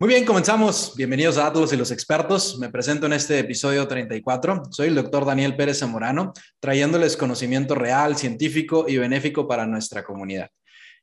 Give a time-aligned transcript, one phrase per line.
[0.00, 0.96] Muy bien, comenzamos.
[0.96, 2.58] Bienvenidos a Atlas y los expertos.
[2.58, 4.62] Me presento en este episodio 34.
[4.72, 10.50] Soy el doctor Daniel Pérez Zamorano, trayéndoles conocimiento real, científico y benéfico para nuestra comunidad.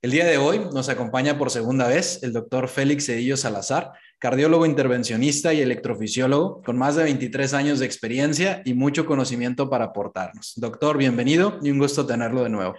[0.01, 4.65] El día de hoy nos acompaña por segunda vez el doctor Félix Cedillo Salazar, cardiólogo
[4.65, 10.51] intervencionista y electrofisiólogo con más de 23 años de experiencia y mucho conocimiento para aportarnos.
[10.57, 12.75] Doctor, bienvenido y un gusto tenerlo de nuevo.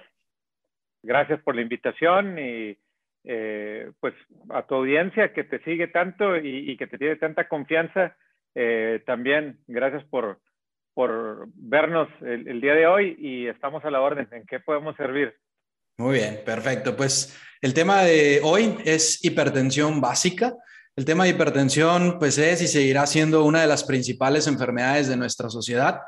[1.03, 2.77] Gracias por la invitación y
[3.25, 4.15] eh, pues
[4.51, 8.17] a tu audiencia que te sigue tanto y, que te tiene tanta confianza,
[8.55, 10.41] eh, también gracias por,
[10.95, 14.29] por vernos el, día de hoy y estamos a la orden.
[14.33, 15.35] ¿En qué podemos servir?
[15.99, 16.97] Muy bien, perfecto.
[16.97, 20.55] Pues el tema de hoy es hipertensión básica.
[20.97, 25.17] El tema de hipertensión pues es y seguirá siendo una de las principales enfermedades de
[25.17, 26.01] nuestra sociedad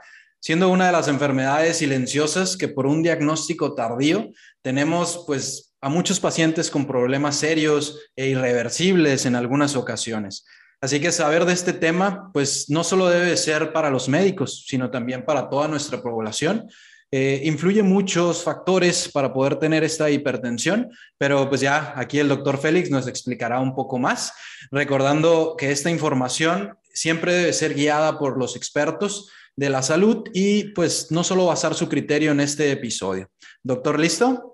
[0.45, 4.29] siendo una de las enfermedades silenciosas que por un diagnóstico tardío
[4.61, 10.47] tenemos pues a muchos pacientes con problemas serios e irreversibles en algunas ocasiones.
[10.81, 14.91] Así que saber de este tema, pues no solo debe ser para los médicos, sino
[14.91, 16.71] también para toda nuestra población.
[17.11, 22.57] Eh, influye muchos factores para poder tener esta hipertensión, pero pues ya aquí el doctor
[22.57, 24.33] Félix nos explicará un poco más,
[24.71, 30.65] recordando que esta información siempre debe ser guiada por los expertos de la salud y
[30.73, 33.29] pues no solo basar su criterio en este episodio.
[33.63, 34.54] Doctor, ¿listo?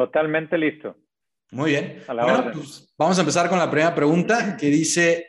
[0.00, 0.96] Totalmente listo.
[1.52, 1.98] Muy bien.
[2.08, 5.26] bueno, pues vamos a empezar con la primera pregunta que dice,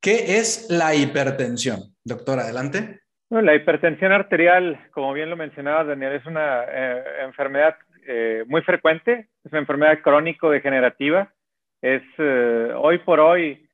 [0.00, 1.80] ¿qué es la hipertensión?
[2.04, 3.00] Doctor, adelante.
[3.30, 7.74] la hipertensión arterial, como bien lo mencionaba Daniel, es una eh, enfermedad
[8.06, 11.32] eh, muy frecuente, es una enfermedad crónico-degenerativa.
[11.80, 13.68] Es eh, hoy por hoy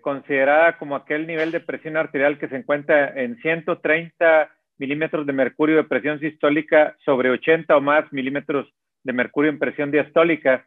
[0.00, 5.76] considerada como aquel nivel de presión arterial que se encuentra en 130 milímetros de mercurio
[5.76, 8.66] de presión sistólica sobre 80 o más milímetros
[9.04, 10.66] de mercurio en presión diastólica.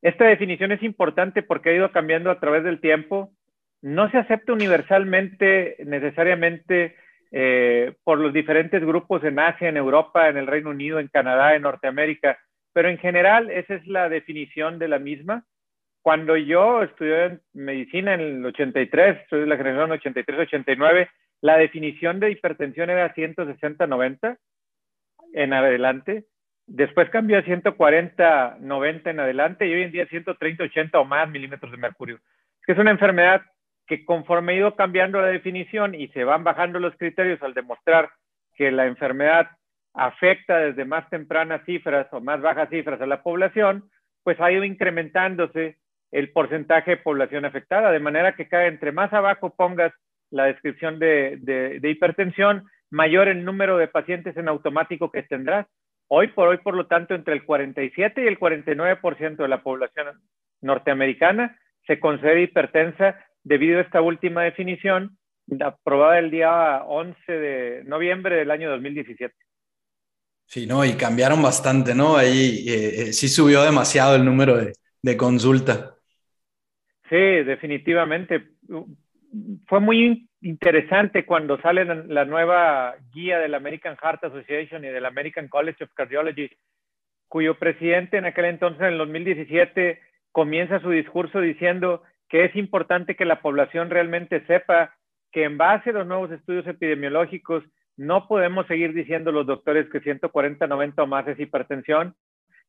[0.00, 3.32] Esta definición es importante porque ha ido cambiando a través del tiempo.
[3.80, 6.96] No se acepta universalmente, necesariamente,
[7.32, 11.54] eh, por los diferentes grupos en Asia, en Europa, en el Reino Unido, en Canadá,
[11.54, 12.38] en Norteamérica,
[12.74, 15.44] pero en general esa es la definición de la misma.
[16.02, 21.08] Cuando yo estudié medicina en el 83, soy de la generación 83-89,
[21.40, 24.36] la definición de hipertensión era 160-90
[25.32, 26.24] en adelante.
[26.66, 31.28] Después cambió a 140, 90 en adelante y hoy en día 130, 80 o más
[31.28, 32.16] milímetros de mercurio.
[32.16, 33.42] Es que es una enfermedad
[33.86, 38.10] que conforme ha ido cambiando la definición y se van bajando los criterios al demostrar
[38.54, 39.50] que la enfermedad
[39.94, 43.84] afecta desde más tempranas cifras o más bajas cifras a la población,
[44.22, 45.78] pues ha ido incrementándose
[46.12, 49.92] el porcentaje de población afectada, de manera que cada entre más abajo pongas
[50.30, 51.38] la descripción de,
[51.80, 55.66] de hipertensión, mayor el número de pacientes en automático que tendrás.
[56.14, 60.20] Hoy por hoy, por lo tanto, entre el 47 y el 49% de la población
[60.60, 65.16] norteamericana se considera hipertensa debido a esta última definición
[65.64, 69.34] aprobada el día 11 de noviembre del año 2017.
[70.44, 72.18] Sí, no, y cambiaron bastante, ¿no?
[72.18, 75.94] Ahí eh, eh, sí subió demasiado el número de, de consulta.
[77.08, 78.50] Sí, definitivamente.
[79.66, 85.06] Fue muy interesante cuando sale la nueva guía de la American Heart Association y del
[85.06, 86.50] American College of Cardiology,
[87.28, 90.00] cuyo presidente en aquel entonces, en el 2017,
[90.32, 94.94] comienza su discurso diciendo que es importante que la población realmente sepa
[95.30, 97.64] que en base a los nuevos estudios epidemiológicos
[97.96, 102.14] no podemos seguir diciendo los doctores que 140, 90 o más es hipertensión,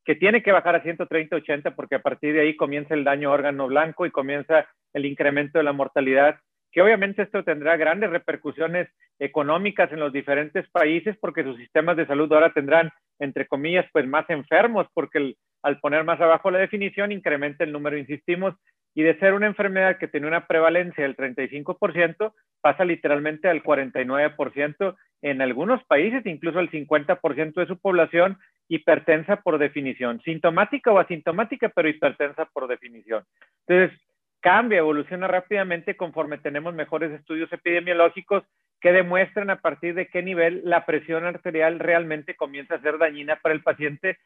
[0.06, 3.32] que tiene que bajar a 130, 80 porque a partir de ahí comienza el daño
[3.32, 6.40] órgano blanco y comienza el incremento de la mortalidad
[6.74, 8.90] que obviamente esto tendrá grandes repercusiones
[9.20, 12.90] económicas en los diferentes países porque sus sistemas de salud ahora tendrán,
[13.20, 17.98] entre comillas, pues más enfermos porque al poner más abajo la definición incrementa el número,
[17.98, 18.56] insistimos,
[18.96, 24.96] y de ser una enfermedad que tiene una prevalencia del 35%, pasa literalmente al 49%
[25.22, 31.70] en algunos países, incluso el 50% de su población hipertensa por definición, sintomática o asintomática,
[31.70, 33.24] pero hipertensa por definición.
[33.68, 34.00] Entonces,
[34.44, 38.44] cambia, evoluciona rápidamente conforme tenemos mejores estudios epidemiológicos
[38.82, 43.38] que demuestran a partir de qué nivel la presión arterial realmente comienza a ser dañina
[43.38, 44.20] para el paciente,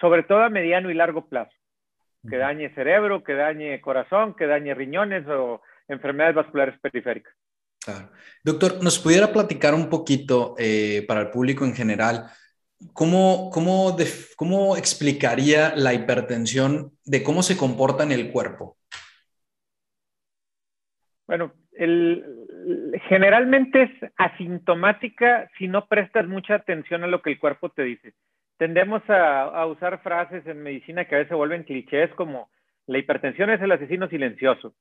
[0.00, 1.52] sobre todo a mediano y largo plazo.
[2.28, 7.32] Que dañe cerebro, que dañe corazón, que dañe riñones o enfermedades vasculares periféricas.
[8.42, 12.26] Doctor, ¿nos pudiera platicar un poquito eh, para el público en general?
[12.92, 13.96] ¿Cómo, cómo,
[14.34, 18.76] ¿Cómo explicaría la hipertensión de cómo se comporta en el cuerpo?
[21.26, 21.52] Bueno,
[23.08, 28.14] generalmente es asintomática si no prestas mucha atención a lo que el cuerpo te dice.
[28.58, 32.48] Tendemos a, usar frases en medicina que a veces se vuelven clichés como
[32.86, 34.74] la hipertensión es el asesino silencioso.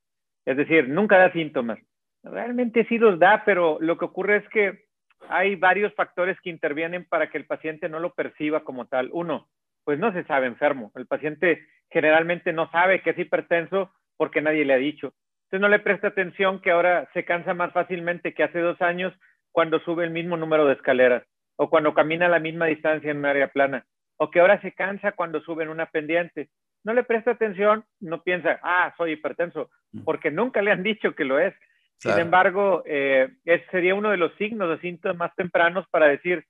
[0.45, 1.79] Es decir, nunca da síntomas.
[2.23, 4.85] Realmente sí los da, pero lo que ocurre es que
[5.27, 9.09] hay varios factores que intervienen para que el paciente no lo perciba como tal.
[9.11, 9.47] Uno,
[9.83, 10.91] pues no se sabe enfermo.
[10.95, 15.13] El paciente generalmente no sabe que es hipertenso porque nadie le ha dicho.
[15.45, 19.13] Entonces no le presta atención que ahora se cansa más fácilmente que hace dos años
[19.51, 21.23] cuando sube el mismo número de escaleras
[21.55, 23.85] o cuando camina la misma distancia en un área plana
[24.17, 26.49] o que ahora se cansa cuando sube en una pendiente.
[26.83, 29.69] No le presta atención, no piensa, ah, soy hipertenso,
[30.03, 31.53] porque nunca le han dicho que lo es.
[31.97, 36.45] Sin embargo, eh, ese sería uno de los signos o síntomas más tempranos para decir,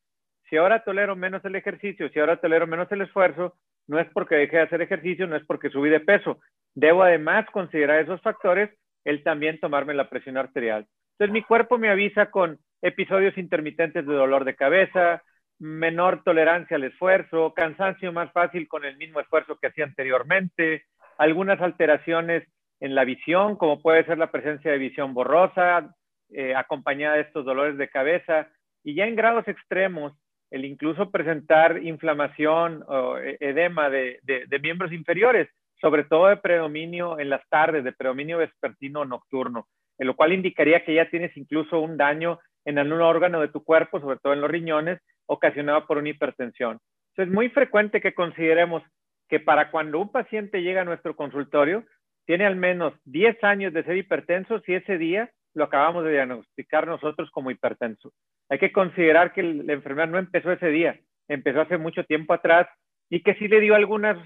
[0.50, 3.56] si ahora tolero menos el ejercicio, si ahora tolero menos el esfuerzo,
[3.88, 6.40] no es porque deje de hacer ejercicio, no es porque subí de peso.
[6.74, 8.70] Debo además considerar esos factores,
[9.06, 10.88] el también tomarme la presión arterial.
[11.14, 15.24] Entonces mi cuerpo me avisa con episodios intermitentes de dolor de cabeza,
[15.60, 20.84] menor tolerancia al esfuerzo, cansancio más fácil con el mismo esfuerzo que hacía anteriormente,
[21.18, 22.44] algunas alteraciones
[22.80, 25.96] en la visión, como puede ser la presencia de visión borrosa,
[26.30, 28.50] eh, acompañada de estos dolores de cabeza,
[28.84, 30.14] y ya en grados extremos,
[30.52, 35.50] el incluso presentar inflamación o e, edema de, de, miembros inferiores,
[35.82, 39.68] sobre todo de predominio en las tardes, de predominio vespertino nocturno,
[39.98, 43.64] en lo cual indicaría que ya tienes incluso un daño en algún órgano de tu
[43.64, 46.80] cuerpo, sobre todo en los riñones, ocasionado por una hipertensión.
[47.12, 48.84] Entonces, es muy frecuente que consideremos
[49.30, 51.86] que para cuando un paciente llega a nuestro consultorio,
[52.26, 56.88] tiene al menos 10 años de ser hipertenso si ese día lo acabamos de diagnosticar
[56.88, 58.12] nosotros como hipertenso.
[58.50, 62.68] Hay que considerar que la enfermedad no empezó ese día, empezó hace mucho tiempo atrás
[63.10, 64.18] y que sí le dio algunos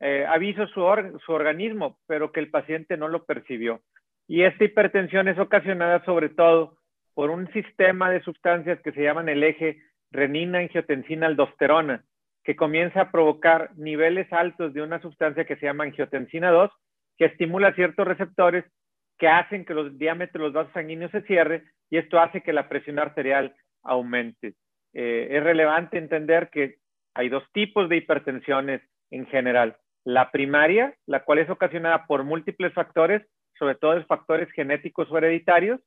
[0.00, 3.80] eh, avisos su, organismo, pero que el paciente no lo percibió.
[4.28, 6.78] Y esta hipertensión es ocasionada sobre todo
[7.14, 9.78] por un sistema de sustancias que se llaman el eje
[10.10, 12.04] renina, angiotensina, aldosterona,
[12.44, 16.70] que comienza a provocar niveles altos de una sustancia que se llama angiotensina 2,
[17.16, 18.64] que estimula ciertos receptores
[19.18, 22.52] que hacen que los diámetros de los vasos sanguíneos se cierre y esto hace que
[22.52, 24.54] la presión arterial aumente.
[24.92, 26.76] Eh, es relevante entender que
[27.14, 29.76] hay dos tipos de hipertensiones en general.
[30.06, 33.26] La primaria, la cual es ocasionada por múltiples factores,
[33.58, 35.80] sobre todo factores genéticos o hereditarios,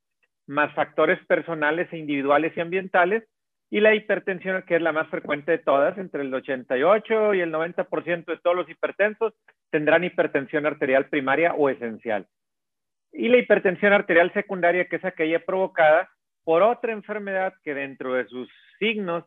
[0.45, 3.23] más factores personales e individuales y ambientales,
[3.69, 7.53] y la hipertensión, que es la más frecuente de todas, entre el 88 y el
[7.53, 9.33] 90% de todos los hipertensos
[9.71, 12.27] tendrán hipertensión arterial primaria o esencial.
[13.13, 16.09] Y la hipertensión arterial secundaria, que es aquella provocada
[16.43, 18.49] por otra enfermedad que dentro de sus
[18.79, 19.23] signos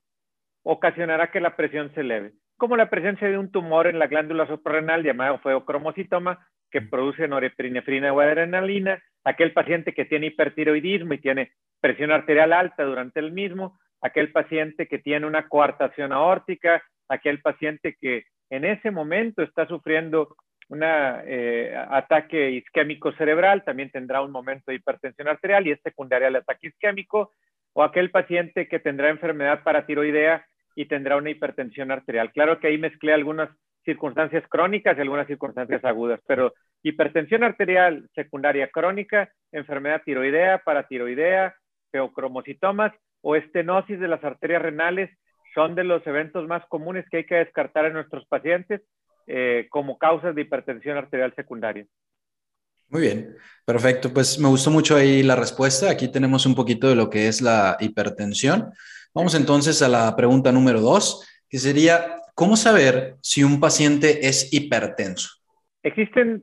[0.65, 2.33] ocasionará que la presión se eleve,
[2.63, 8.13] como la presencia de un tumor en la glándula suprarrenal llamado feocromocitoma, que produce norepinefrina
[8.13, 11.51] o adrenalina, aquel paciente que tiene hipertiroidismo y tiene
[11.81, 17.97] presión arterial alta durante el mismo, aquel paciente que tiene una coartación aórtica, aquel paciente
[18.01, 20.37] que en ese momento está sufriendo
[20.69, 26.29] un eh, ataque isquémico cerebral, también tendrá un momento de hipertensión arterial y es secundaria
[26.29, 27.33] al ataque isquémico,
[27.73, 32.33] o aquel paciente que tendrá enfermedad paratiroidea y tendrá una hipertensión arterial.
[32.33, 33.51] Claro que ahí mezclé algunas
[33.85, 41.55] circunstancias crónicas y algunas circunstancias agudas, pero hipertensión arterial secundaria crónica, enfermedad tiroidea, paratiroidea,
[41.91, 45.11] feocromocitomas o estenosis de las arterias renales
[45.55, 48.81] son de los eventos más comunes que hay que descartar en nuestros pacientes
[49.27, 51.87] eh, como causas de hipertensión arterial secundaria.
[52.89, 54.13] Muy bien, perfecto.
[54.13, 55.91] Pues me gustó mucho ahí la respuesta.
[55.91, 58.71] Aquí tenemos un poquito de lo que es la hipertensión.
[59.15, 64.53] Vamos entonces a la pregunta número dos, que sería, ¿cómo saber si un paciente es
[64.53, 65.29] hipertenso?
[65.83, 66.43] Existen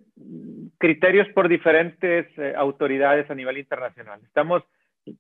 [0.78, 4.20] criterios por diferentes eh, autoridades a nivel internacional.
[4.24, 4.64] Estamos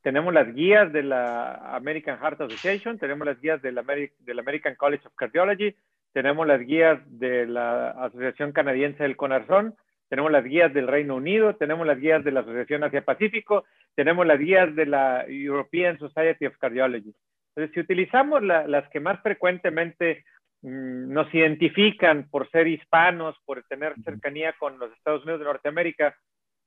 [0.01, 5.15] tenemos las guías de la American Heart Association, tenemos las guías del, American College of
[5.15, 5.75] Cardiology,
[6.13, 9.75] tenemos las guías de la Asociación Canadiense del Conarzón,
[10.10, 13.65] tenemos las guías del Reino Unido, tenemos las guías de la Asociación Asia Pacífico,
[13.96, 17.13] tenemos las guías de la European Society of Cardiology.
[17.60, 20.24] Entonces, si utilizamos las que más frecuentemente
[20.62, 26.16] mm, nos identifican por ser hispanos, por tener cercanía con los Estados Unidos de Norteamérica,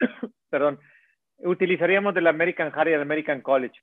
[0.51, 0.79] perdón,
[1.39, 3.81] utilizaríamos del American Heart y del American College.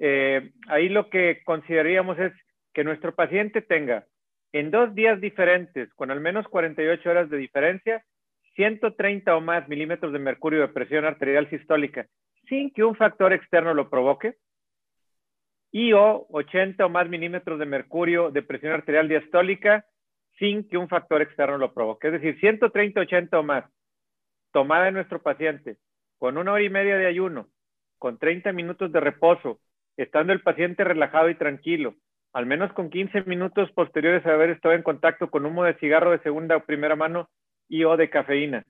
[0.00, 2.32] Eh, ahí lo que consideraríamos es
[2.74, 4.06] que nuestro paciente tenga
[4.52, 8.02] en dos días diferentes, con al menos 48 horas de diferencia,
[8.56, 12.08] 130 o más milímetros de mercurio de presión arterial sistólica
[12.48, 14.36] sin que un factor externo lo provoque,
[15.70, 19.84] y o 80 o más milímetros de mercurio de presión arterial diastólica
[20.38, 22.08] sin que un factor externo lo provoque.
[22.08, 23.64] Es decir, 130, 80 o más,
[24.52, 25.76] tomada en nuestro paciente
[26.18, 27.48] con una hora y media de ayuno,
[27.98, 29.60] con 30 minutos de reposo,
[29.96, 31.94] estando el paciente relajado y tranquilo,
[32.32, 36.10] al menos con 15 minutos posteriores a haber estado en contacto con humo de cigarro
[36.10, 37.28] de segunda o primera mano
[37.68, 38.64] y o de cafeína,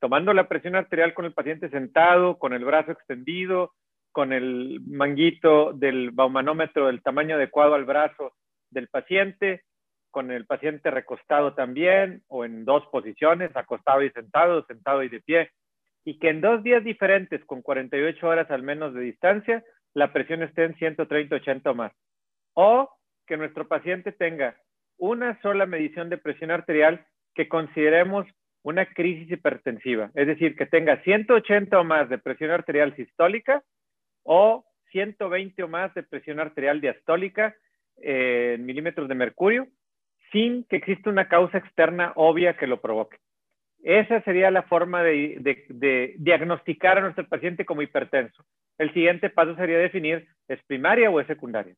[0.00, 3.72] tomando la presión arterial con el paciente sentado, con el brazo extendido,
[4.18, 8.32] con el manguito del baumanómetro del tamaño adecuado al brazo
[8.68, 9.62] del paciente,
[10.10, 15.20] con el paciente recostado también, o en dos posiciones, acostado y sentado, sentado y de
[15.20, 15.52] pie,
[16.04, 19.62] y que en dos días diferentes, con 48 horas al menos de distancia,
[19.94, 21.92] la presión esté en 130, 80 o más.
[22.54, 22.90] O
[23.24, 24.56] que nuestro paciente tenga
[24.96, 27.06] una sola medición de presión arterial
[27.36, 28.26] que consideremos
[28.64, 33.62] una crisis hipertensiva, es decir, que tenga 180 o más de presión arterial sistólica
[34.30, 37.56] o 120 o más de presión arterial diastólica
[37.96, 39.68] eh, en milímetros de mercurio,
[40.30, 43.16] sin que exista una causa externa obvia que lo provoque.
[43.82, 48.44] Esa sería la forma de, diagnosticar a nuestro paciente como hipertenso.
[48.76, 51.74] El siguiente paso sería definir es primaria o es secundaria.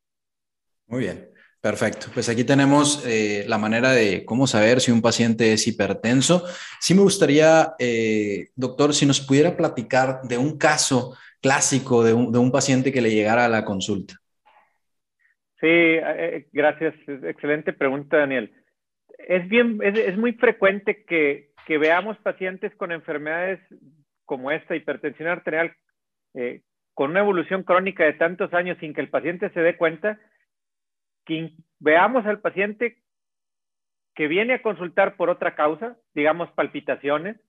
[0.89, 1.29] Muy bien,
[1.61, 2.09] perfecto.
[2.13, 6.45] Pues aquí tenemos eh, la manera de cómo saber si un paciente es hipertenso.
[6.81, 12.53] Sí me gustaría, eh, doctor, si nos pudiera platicar de un caso clásico de un,
[12.53, 14.15] paciente que le llegara a la consulta.
[15.61, 16.95] Sí, eh, gracias.
[17.07, 18.53] Excelente pregunta, Daniel.
[19.19, 23.61] Es, bien, es muy frecuente que, que veamos pacientes con enfermedades
[24.25, 25.75] como esta, hipertensión arterial,
[26.35, 26.63] eh,
[26.95, 30.21] con una evolución crónica de tantos años sin que el paciente se dé cuenta,
[31.25, 32.99] que veamos al paciente
[34.15, 37.41] que viene a consultar por otra causa, digamos palpitaciones,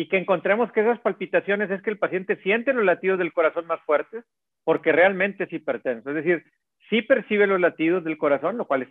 [0.00, 3.66] y que encontremos que esas palpitaciones es que el paciente siente los latidos del corazón
[3.66, 4.24] más fuertes
[4.64, 6.08] porque realmente es hipertenso.
[6.08, 6.42] Es decir,
[6.88, 8.88] sí percibe los latidos del corazón, lo cual es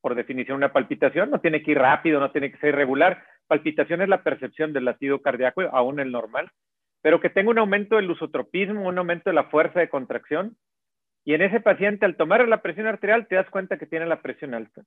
[0.00, 4.02] por definición una palpitación, no tiene que ir rápido, no tiene que ser irregular, palpitación
[4.02, 6.50] es la percepción del latido cardíaco, aún el normal,
[7.02, 10.56] pero que tenga un aumento del usotropismo, un aumento de la fuerza de contracción.
[11.24, 14.22] Y en ese paciente, al tomar la presión arterial, te das cuenta que tiene la
[14.22, 14.82] presión alta.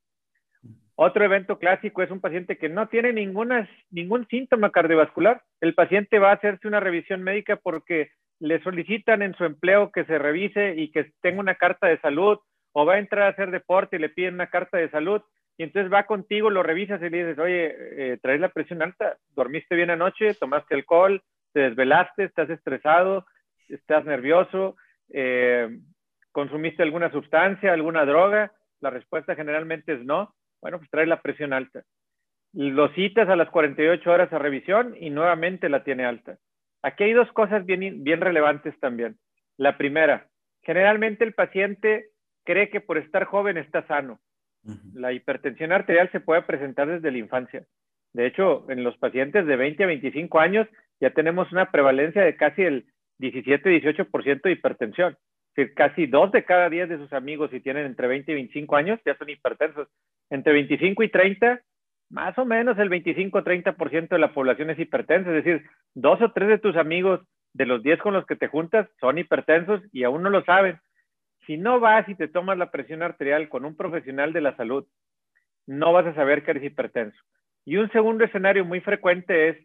[0.95, 5.41] Otro evento clásico es un paciente que no tiene ninguna, ningún síntoma cardiovascular.
[5.59, 10.05] El paciente va a hacerse una revisión médica porque le solicitan en su empleo que
[10.05, 12.39] se revise y que tenga una carta de salud,
[12.71, 15.21] o va a entrar a hacer deporte y le piden una carta de salud,
[15.57, 19.17] y entonces va contigo, lo revisas y le dices, oye, eh, traes la presión alta,
[19.35, 21.21] dormiste bien anoche, tomaste alcohol,
[21.53, 23.25] te desvelaste, estás estresado,
[23.69, 24.75] estás nervioso,
[25.13, 25.79] eh,
[26.33, 31.53] consumiste alguna sustancia, alguna droga, la respuesta generalmente es no, bueno, pues trae la presión
[31.53, 31.83] alta.
[32.51, 36.39] Lo citas a las 48 horas a revisión y nuevamente la tiene alta.
[36.81, 39.15] Aquí hay dos cosas bien, bien relevantes también.
[39.57, 40.25] La primera,
[40.63, 42.07] generalmente el paciente
[42.45, 44.19] cree que por estar joven está sano.
[44.95, 47.63] La hipertensión arterial se puede presentar desde la infancia.
[48.13, 50.67] De hecho, en los pacientes de 20 a 25 años
[50.99, 52.87] ya tenemos una prevalencia de casi el
[53.19, 55.15] 17-18% de hipertensión.
[55.55, 58.75] Es casi dos de cada diez de sus amigos, si tienen entre 20 y 25
[58.75, 59.87] años, ya son hipertensos.
[60.29, 61.61] Entre 25 y 30,
[62.09, 65.29] más o menos el 25-30% de la población es hipertensa.
[65.29, 67.21] Es decir, dos o tres de tus amigos
[67.53, 70.79] de los 10 con los que te juntas son hipertensos y aún no lo saben.
[71.45, 74.85] Si no vas y te tomas la presión arterial con un profesional de la salud,
[75.67, 77.17] no vas a saber que eres hipertenso.
[77.65, 79.57] Y un segundo escenario muy frecuente es,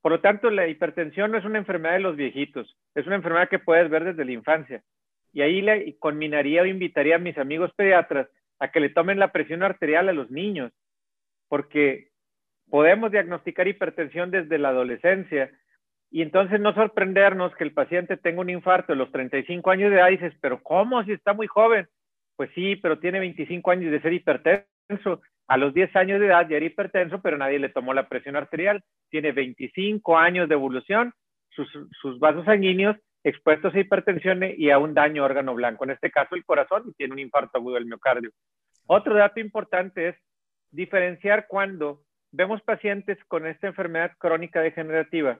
[0.00, 3.48] por lo tanto, la hipertensión no es una enfermedad de los viejitos, es una enfermedad
[3.48, 4.82] que puedes ver desde la infancia.
[5.32, 9.32] Y ahí le conminaría o invitaría a mis amigos pediatras a que le tomen la
[9.32, 10.72] presión arterial a los niños,
[11.48, 12.08] porque
[12.70, 15.50] podemos diagnosticar hipertensión desde la adolescencia
[16.10, 19.96] y entonces no sorprendernos que el paciente tenga un infarto a los 35 años de
[19.96, 21.86] edad y dices, pero ¿cómo si está muy joven?
[22.36, 25.20] Pues sí, pero tiene 25 años de ser hipertenso.
[25.48, 28.36] A los 10 años de edad ya era hipertenso, pero nadie le tomó la presión
[28.36, 28.82] arterial.
[29.10, 31.12] Tiene 25 años de evolución,
[31.50, 31.68] sus,
[32.00, 32.96] sus vasos sanguíneos
[33.28, 36.92] expuestos a hipertensión y a un daño órgano blanco, en este caso el corazón, y
[36.94, 38.30] tiene un infarto agudo del miocardio.
[38.86, 40.16] Otro dato importante es
[40.70, 45.38] diferenciar cuando vemos pacientes con esta enfermedad crónica degenerativa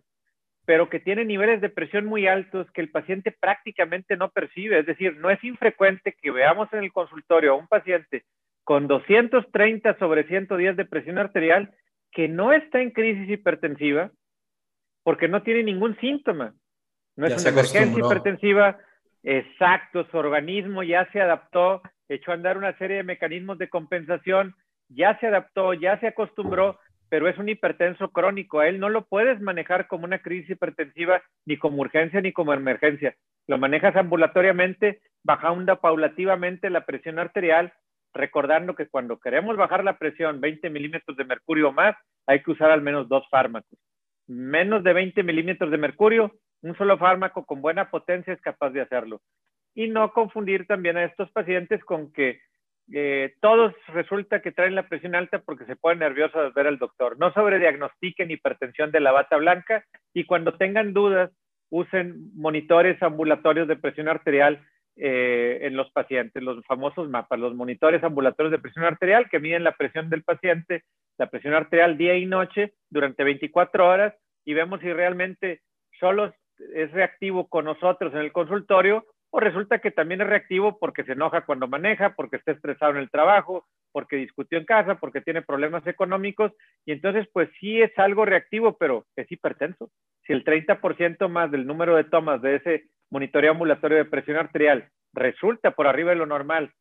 [0.68, 4.78] pero que tiene niveles de presión muy altos que el paciente prácticamente no percibe.
[4.78, 8.26] Es decir, no es infrecuente que veamos en el consultorio a un paciente
[8.64, 11.74] con 230 sobre 110 de presión arterial
[12.12, 14.10] que no está en crisis hipertensiva
[15.04, 16.52] porque no tiene ningún síntoma.
[17.18, 18.78] No es una emergencia hipertensiva.
[19.22, 24.54] Exacto, su organismo ya se adaptó, echó a andar una serie de mecanismos de compensación,
[24.88, 28.60] ya se adaptó, ya se acostumbró pero es un hipertenso crónico.
[28.60, 32.52] A él no lo puedes manejar como una crisis hipertensiva, ni como urgencia, ni como
[32.52, 33.14] emergencia.
[33.46, 37.72] Lo manejas ambulatoriamente, bajando paulativamente la presión arterial,
[38.12, 41.96] recordando que cuando queremos bajar la presión 20 milímetros de mercurio o más,
[42.26, 43.78] hay que usar al menos dos fármacos.
[44.26, 48.80] Menos de 20 milímetros de mercurio, un solo fármaco con buena potencia es capaz de
[48.80, 49.20] hacerlo.
[49.74, 52.40] Y no confundir también a estos pacientes con que
[52.92, 56.78] eh, todos resulta que traen la presión alta porque se ponen nerviosos al ver al
[56.78, 57.18] doctor.
[57.18, 59.84] No sobrediagnostiquen hipertensión de la bata blanca
[60.14, 61.30] y cuando tengan dudas,
[61.70, 64.64] usen monitores ambulatorios de presión arterial
[64.96, 69.64] eh, en los pacientes, los famosos mapas, los monitores ambulatorios de presión arterial que miden
[69.64, 70.82] la presión del paciente,
[71.18, 75.60] la presión arterial día y noche durante 24 horas y vemos si realmente
[76.00, 76.32] solo
[76.74, 81.12] es reactivo con nosotros en el consultorio o resulta que también es reactivo porque se
[81.12, 85.42] enoja cuando maneja, porque está estresado en el trabajo, porque discutió en casa, porque tiene
[85.42, 86.52] problemas económicos
[86.86, 89.90] y entonces pues sí es algo reactivo, pero es hipertenso.
[90.26, 94.88] Si el 30% más del número de tomas de ese monitoreo ambulatorio de presión arterial
[95.12, 96.72] resulta por arriba de lo normal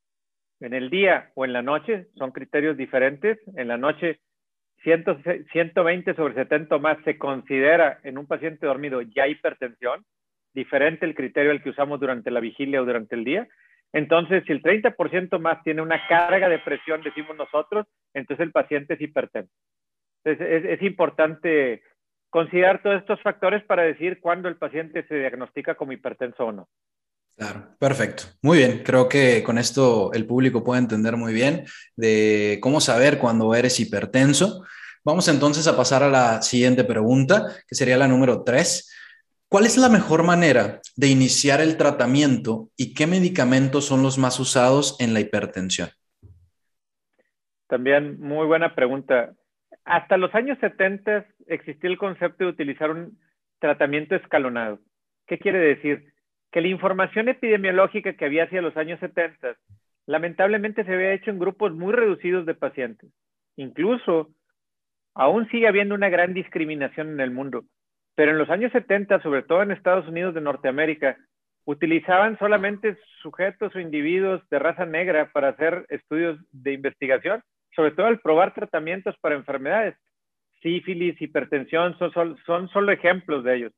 [0.59, 3.39] en el día o en la noche, son criterios diferentes.
[3.55, 4.19] En la noche,
[4.87, 10.05] 120 sobre 70 más se considera en un paciente dormido ya hipertensión,
[10.53, 13.47] diferente el criterio al que usamos durante la vigilia o durante el día.
[13.91, 18.93] Entonces, si el 30% más tiene una carga de presión, decimos nosotros, entonces el paciente
[18.93, 19.51] es hipertenso.
[20.23, 21.83] Es, es importante
[22.29, 26.67] considerar todos estos factores para decir cuándo el paciente se diagnostica como hipertenso o no.
[27.37, 28.23] Claro, perfecto.
[28.41, 31.65] Muy bien, creo que con esto el público puede entender muy bien
[31.95, 34.65] de cómo saber cuando eres hipertenso.
[35.05, 38.91] Vamos entonces a pasar a la siguiente pregunta, que sería la número tres.
[39.49, 44.39] ¿Cuál es la mejor manera de iniciar el tratamiento y qué medicamentos son los más
[44.39, 45.89] usados en la hipertensión?
[47.67, 49.35] También muy buena pregunta.
[49.85, 53.19] Hasta los años 70 existía el concepto de utilizar un
[53.59, 54.79] tratamiento escalonado.
[55.27, 56.16] ¿Qué quiere decir?
[56.51, 59.55] Que la información epidemiológica que había hacia los años 70
[60.05, 63.11] lamentablemente se había hecho en grupos muy reducidos de pacientes.
[63.57, 64.29] Incluso
[65.13, 67.63] aún sigue habiendo una gran discriminación en el mundo.
[68.15, 71.17] Pero en los años 70, sobre todo en Estados Unidos de Norteamérica,
[71.65, 77.43] utilizaban solamente sujetos o individuos de raza negra para hacer estudios de investigación
[77.77, 79.95] sobre todo al probar tratamientos para enfermedades.
[80.61, 83.73] Sífilis, hipertensión, son, solo ejemplos de ellos.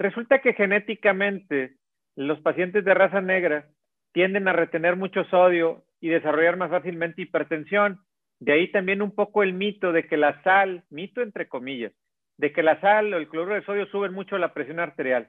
[0.00, 1.74] Resulta que genéticamente
[2.16, 3.66] los pacientes de raza negra
[4.12, 8.00] tienden a retener mucho sodio y desarrollar más fácilmente hipertensión.
[8.38, 11.92] De ahí también un poco el mito de que la sal, mito entre comillas,
[12.38, 15.28] de que la sal o el cloruro de sodio suben mucho la presión arterial.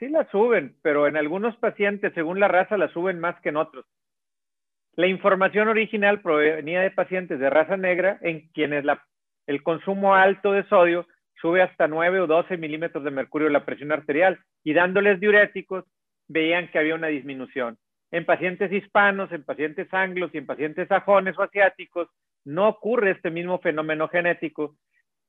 [0.00, 3.58] Sí la suben, pero en algunos pacientes, según la raza, la suben más que en
[3.58, 3.86] otros.
[4.96, 8.84] La información original provenía de pacientes de raza negra en quienes
[9.46, 11.06] el consumo alto de sodio
[11.40, 15.84] sube hasta 9 o 12 milímetros de mercurio la presión arterial y dándoles diuréticos
[16.28, 17.78] veían que había una disminución.
[18.10, 22.08] En pacientes hispanos, en pacientes anglos y en pacientes sajones o asiáticos
[22.44, 24.76] no ocurre este mismo fenómeno genético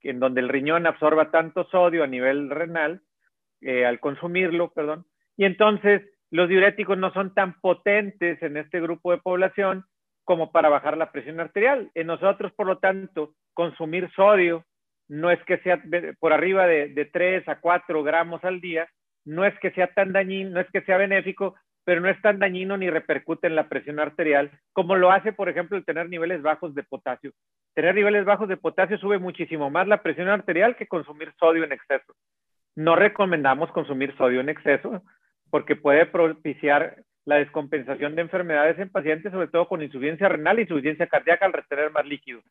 [0.02, 3.02] en donde el riñón absorba tanto sodio a nivel renal
[3.62, 5.06] eh, al consumirlo, perdón,
[5.38, 9.86] y entonces los diuréticos no son tan potentes en este grupo de población
[10.24, 11.92] como para bajar la presión arterial.
[11.94, 14.66] En nosotros, por lo tanto, consumir sodio
[15.12, 15.84] no es que sea
[16.20, 18.88] por arriba de, de 3 a 4 gramos al día,
[19.26, 22.40] no es que sea tan dañino, no es que sea benéfico, pero no es tan
[22.40, 26.42] dañino ni repercute en la presión arterial como lo hace, por ejemplo, el tener niveles
[26.42, 27.34] bajos de potasio.
[27.74, 31.74] Tener niveles bajos de potasio sube muchísimo más la presión arterial que consumir sodio en
[31.74, 32.14] exceso.
[32.78, 35.04] No recomendamos consumir sodio en exceso,
[35.50, 40.62] porque puede propiciar la descompensación de enfermedades en pacientes, sobre todo con insuficiencia renal y
[40.62, 42.42] insuficiencia cardíaca al retener más líquido.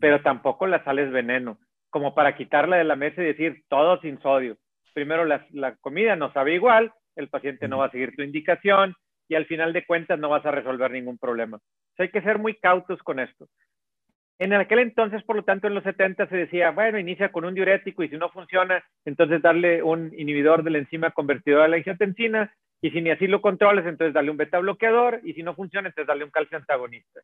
[0.00, 1.58] Pero tampoco la sal es veneno,
[1.90, 4.56] como para quitarla de la mesa y decir todo sin sodio.
[4.92, 8.94] Primero, la, la comida no sabe igual, el paciente no va a seguir tu indicación
[9.28, 11.58] y al final de cuentas no vas a resolver ningún problema.
[11.98, 13.48] hay que ser muy cautos con esto.
[14.38, 17.54] En aquel entonces, por lo tanto, en los 70 se decía, bueno, inicia con un
[17.54, 21.76] diurético y si no funciona, entonces darle un inhibidor de la enzima convertidora de la
[21.76, 25.54] angiotensina y si ni así lo controles, entonces darle un beta bloqueador y si no
[25.54, 27.20] funciona, entonces darle un calcio antagonista.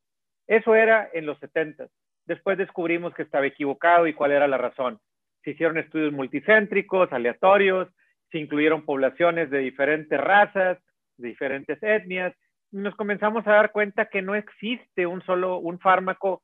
[0.47, 1.87] Eso era en los 70.
[2.27, 4.99] Después descubrimos que estaba equivocado y cuál era la razón.
[5.43, 7.89] Se hicieron estudios multicéntricos, aleatorios,
[8.31, 10.79] se incluyeron poblaciones de diferentes razas,
[11.17, 12.35] de diferentes etnias,
[12.71, 16.43] y nos comenzamos a dar cuenta que no existe un solo un fármaco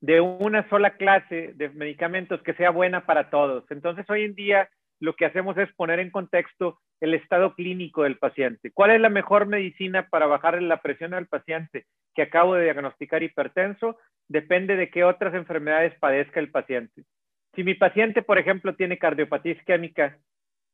[0.00, 3.64] de una sola clase de medicamentos que sea buena para todos.
[3.70, 4.68] Entonces, hoy en día
[5.00, 8.70] lo que hacemos es poner en contexto el estado clínico del paciente.
[8.72, 11.86] ¿Cuál es la mejor medicina para bajar la presión al paciente
[12.18, 13.96] que acabo de diagnosticar hipertenso?
[14.26, 17.04] Depende de qué otras enfermedades padezca el paciente.
[17.54, 20.18] Si mi paciente, por ejemplo, tiene cardiopatía isquémica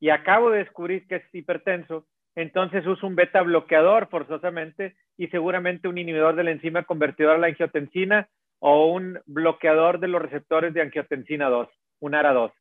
[0.00, 5.86] y acabo de descubrir que es hipertenso, entonces uso un beta bloqueador forzosamente y seguramente
[5.86, 8.26] un inhibidor de la enzima convertidora a la angiotensina
[8.58, 11.68] o un bloqueador de los receptores de angiotensina 2,
[12.00, 12.52] un ARA2.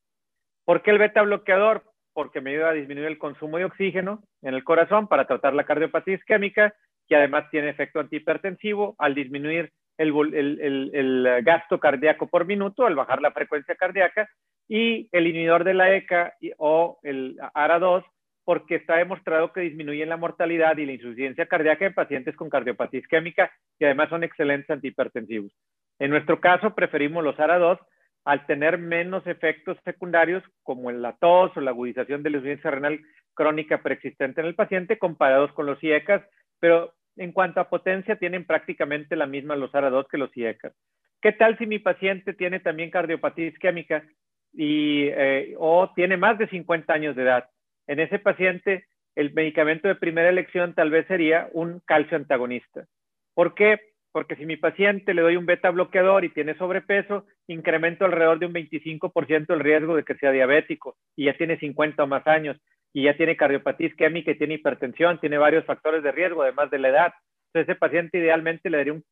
[0.66, 1.84] ¿Por qué el beta bloqueador?
[2.12, 5.64] Porque me ayuda a disminuir el consumo de oxígeno en el corazón para tratar la
[5.64, 6.74] cardiopatía isquémica
[7.08, 13.32] que además tiene efecto antihipertensivo al disminuir el, gasto cardíaco por minuto, al bajar la
[13.32, 14.28] frecuencia cardíaca,
[14.68, 18.04] y el inhibidor de la ECA o el ARA2,
[18.44, 23.00] porque está demostrado que disminuyen la mortalidad y la insuficiencia cardíaca en pacientes con cardiopatía
[23.00, 25.52] isquémica y además son excelentes antihipertensivos.
[25.98, 27.78] En nuestro caso, preferimos los ARA2
[28.24, 33.00] al tener menos efectos secundarios como la tos o la agudización de la insuficiencia renal
[33.34, 36.22] crónica preexistente en el paciente comparados con los IECAS,
[36.64, 40.72] pero en cuanto a potencia tienen prácticamente la misma los ARA2 que los IECAS.
[41.20, 44.02] ¿Qué tal si mi paciente tiene también cardiopatía isquémica
[44.50, 47.50] y, eh, o tiene más de 50 años de edad?
[47.86, 52.86] En ese paciente, el medicamento de primera elección tal vez sería un calcio antagonista.
[53.34, 53.78] ¿Por qué?
[54.10, 58.46] Porque si mi paciente le doy un beta bloqueador y tiene sobrepeso, incremento alrededor de
[58.46, 62.56] un 25% el riesgo de que sea diabético y ya tiene 50 o más años
[62.94, 66.78] y ya tiene cardiopatía isquémica y tiene hipertensión, tiene varios factores de riesgo, además de
[66.78, 67.14] la edad.
[67.48, 69.04] Entonces, ese paciente idealmente le daría un,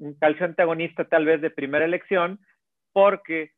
[0.00, 2.40] un calcio antagonista tal vez de primera elección,
[2.92, 3.52] porque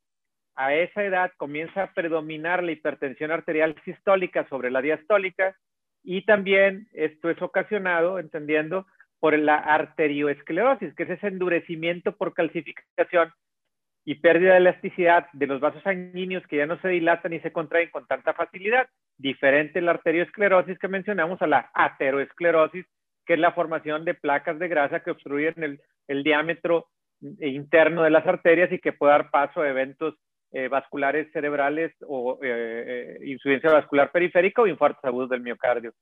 [0.55, 5.57] a esa edad comienza a predominar la hipertensión arterial sistólica sobre la diastólica
[6.05, 8.87] y también esto es ocasionado, entendiendo,
[9.21, 13.33] por la arterioesclerosis, que es ese endurecimiento por calcificación
[14.05, 17.53] y pérdida de elasticidad de los vasos sanguíneos que ya no se dilatan y se
[17.53, 22.85] contraen con tanta facilidad, diferente la arterioesclerosis que mencionamos a la ateroesclerosis,
[23.25, 26.87] que es la formación de placas de grasa que obstruyen el, el diámetro
[27.41, 30.15] interno de las arterias y que puede dar paso a eventos
[30.55, 35.95] eh, vasculares cerebrales o eh, eh, insuficiencia vascular periférica o infartos agudos del miocardio.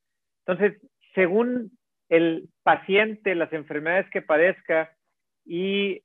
[0.46, 0.80] Entonces,
[1.14, 1.70] según
[2.08, 4.90] el paciente, las enfermedades que padezca
[5.44, 6.00] y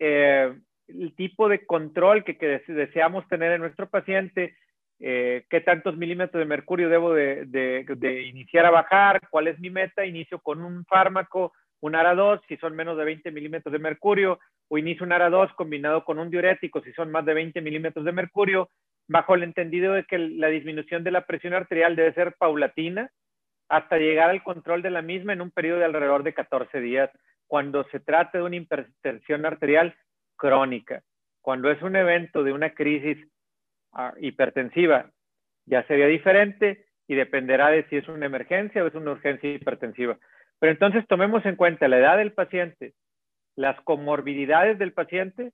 [0.87, 4.55] el tipo de control que, deseamos tener en nuestro paciente,
[4.99, 10.05] eh, qué tantos milímetros de mercurio debo de, iniciar a bajar, cuál es mi meta,
[10.05, 14.77] inicio con un fármaco, un ARA2 si son menos de 20 milímetros de mercurio, o
[14.77, 18.69] inicio un ARA2 combinado con un diurético si son más de 20 milímetros de mercurio,
[19.07, 23.11] bajo el entendido de que la disminución de la presión arterial debe ser paulatina
[23.69, 27.09] hasta llegar al control de la misma en un periodo de alrededor de 14 días.
[27.47, 29.95] Cuando se trate de una hipertensión arterial,
[30.35, 31.03] crónica.
[31.41, 33.17] Cuando es un evento de una crisis
[33.91, 35.11] ah, hipertensiva,
[35.65, 40.17] ya sería diferente y dependerá de si es una emergencia o es una urgencia hipertensiva.
[40.59, 42.93] Pero entonces tomemos en cuenta la edad del paciente,
[43.55, 45.51] las comorbilidades del paciente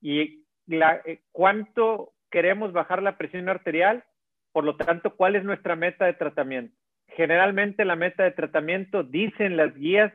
[0.00, 4.04] y eh, cuánto queremos bajar la presión arterial,
[4.52, 6.74] por lo tanto, cuál es nuestra meta de tratamiento.
[7.08, 10.12] Generalmente la meta de tratamiento dicen las guías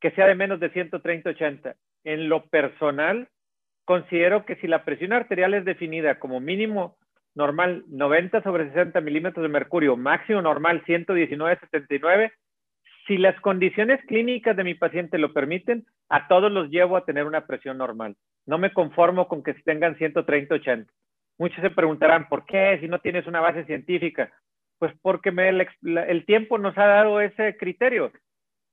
[0.00, 1.74] que sea de menos de 130-80.
[2.04, 3.28] En lo personal,
[3.88, 6.98] considero que si la presión arterial es definida como mínimo
[7.34, 12.30] normal 90 sobre 60 milímetros de mercurio, máximo normal 119-79,
[13.06, 17.24] si las condiciones clínicas de mi paciente lo permiten, a todos los llevo a tener
[17.24, 18.14] una presión normal.
[18.44, 20.86] No me conformo con que tengan 130-80.
[21.38, 24.30] Muchos se preguntarán, ¿por qué si no tienes una base científica?
[24.78, 28.12] Pues porque el tiempo nos ha dado ese criterio.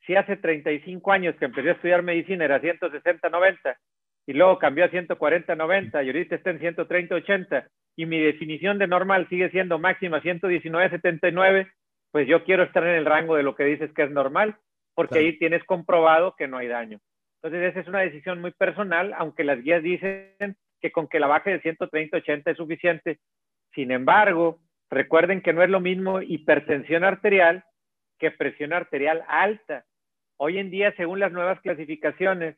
[0.05, 3.77] Si hace 35 años que empecé a estudiar medicina era 160-90
[4.27, 9.27] y luego cambió a 140-90 y ahorita está en 130-80 y mi definición de normal
[9.29, 11.71] sigue siendo máxima 119-79,
[12.11, 14.57] pues yo quiero estar en el rango de lo que dices que es normal,
[14.93, 16.99] porque ahí tienes comprobado que no hay daño.
[17.41, 21.27] Entonces esa es una decisión muy personal, aunque las guías dicen que con que la
[21.27, 23.19] baje de 130-80 es suficiente.
[23.73, 24.59] Sin embargo,
[24.89, 27.63] recuerden que no es lo mismo hipertensión arterial
[28.17, 29.85] que presión arterial alta.
[30.37, 32.55] Hoy en día, según las nuevas clasificaciones,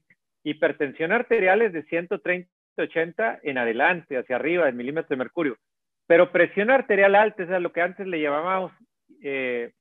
[0.50, 5.58] hipertensión arterial es de 130, 80 en adelante, hacia arriba, en milímetros de mercurio.
[6.06, 8.72] Pero presión arterial alta es lo que antes le llamábamos
[9.22, 9.72] eh,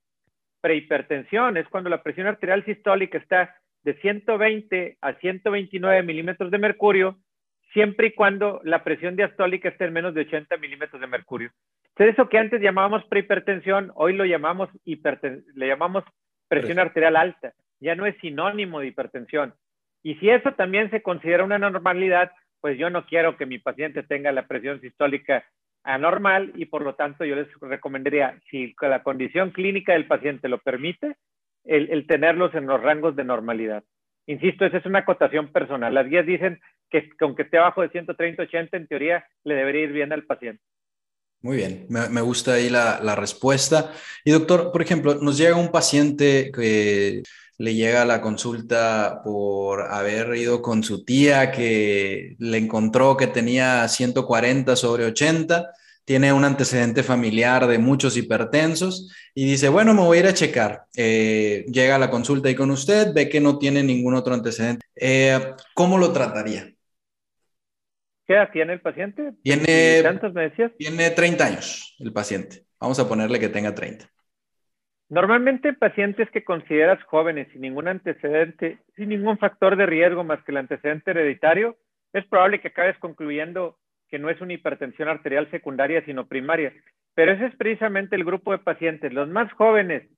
[0.61, 7.17] prehipertensión, es cuando la presión arterial sistólica está de 120 a 129 milímetros de mercurio,
[7.71, 11.51] siempre y cuando la presión diastólica esté en menos de 80 milímetros de mercurio.
[11.89, 16.03] Entonces, eso que antes llamábamos prehipertensión, hoy lo llamamos, le llamamos
[16.47, 17.53] presión arterial alta.
[17.79, 19.53] Ya no es sinónimo de hipertensión.
[20.03, 22.31] Y si eso también se considera una normalidad,
[22.61, 25.45] pues yo no quiero que mi paciente tenga la presión sistólica
[25.83, 30.59] anormal y por lo tanto yo les recomendaría, si la condición clínica del paciente lo
[30.59, 31.15] permite,
[31.63, 33.83] el, tenerlos en los rangos de normalidad.
[34.25, 35.93] Insisto, esa es una acotación personal.
[35.93, 40.11] Las guías dicen que aunque esté abajo de 130-80, en teoría le debería ir bien
[40.11, 40.61] al paciente.
[41.41, 43.93] Muy bien, me, gusta ahí la, respuesta.
[44.25, 47.21] Y doctor, por ejemplo, nos llega un paciente que
[47.57, 53.87] le llega la consulta por haber ido con su tía que le encontró que tenía
[53.87, 55.71] 140 sobre 80,
[56.05, 60.33] tiene un antecedente familiar de muchos hipertensos y dice, bueno, me voy a ir a
[60.33, 60.83] checar.
[60.95, 64.85] Eh, llega a la consulta ahí con usted, ve que no tiene ningún otro antecedente.
[64.95, 66.71] Eh, ¿Cómo lo trataría?
[68.25, 69.33] ¿Qué edad tiene el paciente?
[69.41, 70.71] Tiene, ¿Cuántos me decías?
[70.77, 72.63] Tiene 30 años el paciente.
[72.79, 74.09] Vamos a ponerle que tenga 30.
[75.09, 80.51] Normalmente pacientes que consideras jóvenes sin ningún antecedente, sin ningún factor de riesgo más que
[80.51, 81.77] el antecedente hereditario,
[82.11, 83.77] es probable que acabes concluyendo
[84.09, 86.73] que no es una hipertensión arterial secundaria, sino primaria.
[87.15, 90.09] Pero ese es precisamente el grupo de pacientes, los más jóvenes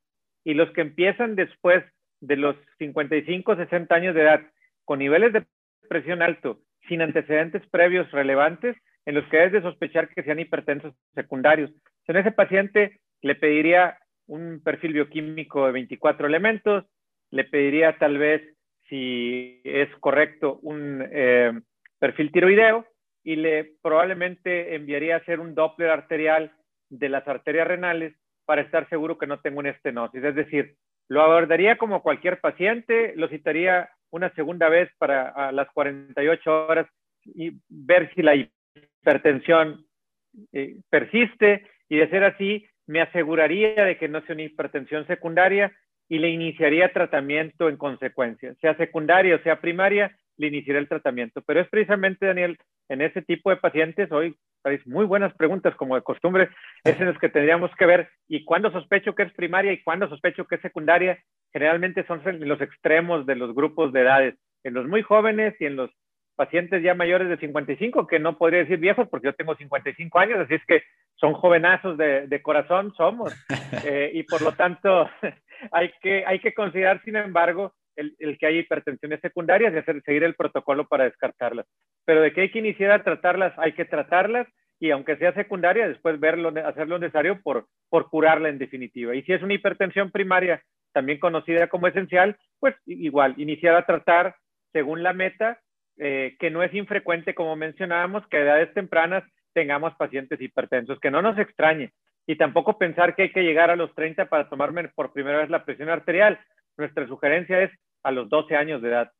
[0.43, 1.84] y los que empiezan después
[2.19, 4.41] de los 55, 60 años de edad,
[4.86, 5.45] con niveles de
[5.88, 8.75] presión alto, sin antecedentes previos relevantes,
[9.06, 11.71] en los que es de sospechar que sean hipertensos secundarios.
[12.08, 13.97] En ese paciente le pediría
[14.30, 16.86] un perfil bioquímico de 24 elementos,
[17.32, 18.42] le pediría tal vez,
[18.88, 21.52] si es correcto, un eh,
[22.00, 22.86] perfil tiroideo
[23.24, 26.52] y le probablemente enviaría a hacer un Doppler arterial
[26.89, 28.15] de las arterias renales
[28.46, 30.24] para estar seguro que no tengo una estenosis.
[30.24, 30.76] Es decir,
[31.08, 36.88] lo abordaría como cualquier paciente, lo citaría una segunda vez para a las 48 horas
[37.26, 39.86] y ver si la hipertensión
[40.54, 45.71] eh, persiste y de ser así, me aseguraría de que no sea una hipertensión secundaria
[46.10, 51.43] y le iniciaría tratamiento en consecuencia, sea secundaria o sea primaria, le iniciaría el tratamiento.
[51.45, 52.58] Pero es precisamente, Daniel,
[52.89, 56.49] en ese tipo de pacientes, hoy hay muy buenas preguntas como de costumbre,
[56.84, 60.10] es en los que tendríamos que ver y cuándo sospecho que es primaria y cuándo
[60.10, 61.19] sospecho que es secundaria,
[61.54, 65.75] generalmente son los extremos de los grupos de edades, en los muy jóvenes y en
[65.75, 65.91] los
[66.39, 70.39] pacientes ya mayores de 55, que no podría decir viejos porque yo tengo 55 años,
[70.39, 70.84] así es que
[71.15, 73.36] son jovenazos de, corazón, somos.
[73.86, 75.08] Eh, y por lo tanto,
[75.71, 80.23] hay que, hay que considerar, sin embargo, el, que hay hipertensiones secundarias y hacer, seguir
[80.23, 81.67] el protocolo para descartarlas.
[82.04, 84.47] Pero de que hay que iniciar a tratarlas, hay que tratarlas
[84.80, 89.13] y aunque sea secundaria, después verlo, hacer lo necesario por, por curarla en definitiva.
[89.15, 94.36] Y si es una hipertensión primaria, también conocida como esencial, pues igual, iniciar a tratar
[94.73, 95.60] según la meta
[96.02, 101.12] eh, que no es infrecuente, como mencionábamos, que a edades tempranas tengamos pacientes hipertensos, que
[101.12, 101.92] no nos extrañe.
[102.26, 105.50] Y tampoco pensar que hay que llegar a los 30 para tomarme por primera vez
[105.50, 106.40] la presión arterial.
[106.78, 107.72] Nuestra sugerencia es
[108.04, 109.12] a los 12 años de edad.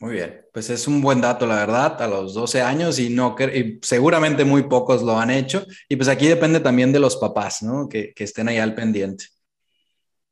[0.00, 3.34] Muy bien, pues es un buen dato, la verdad, a los 12 años y, no,
[3.80, 5.64] seguramente muy pocos lo han hecho.
[5.88, 7.88] Y pues aquí depende también de los papás, ¿no?
[7.88, 9.24] Que, que estén ahí al pendiente.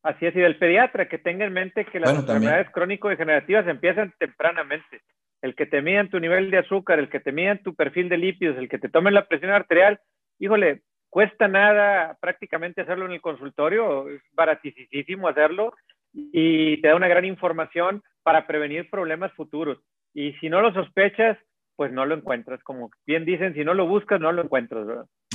[0.03, 5.01] Así es, y del pediatra, que tenga en mente que las enfermedades crónico-degenerativas empiezan tempranamente
[5.43, 8.19] el que te midan tu nivel de azúcar, el que te midan tu perfil de
[8.19, 10.01] lípidos, el que te tomen la presión arterial,
[10.39, 15.75] híjole, cuesta nada prácticamente hacerlo en el consultorio, es baratísimo hacerlo
[16.13, 19.79] y te da una gran información para prevenir problemas futuros.
[20.15, 21.39] Y si no lo sospechas,
[21.77, 22.63] pues no lo encuentras.
[22.63, 24.87] Como bien dicen, si no lo buscas, no lo encuentras.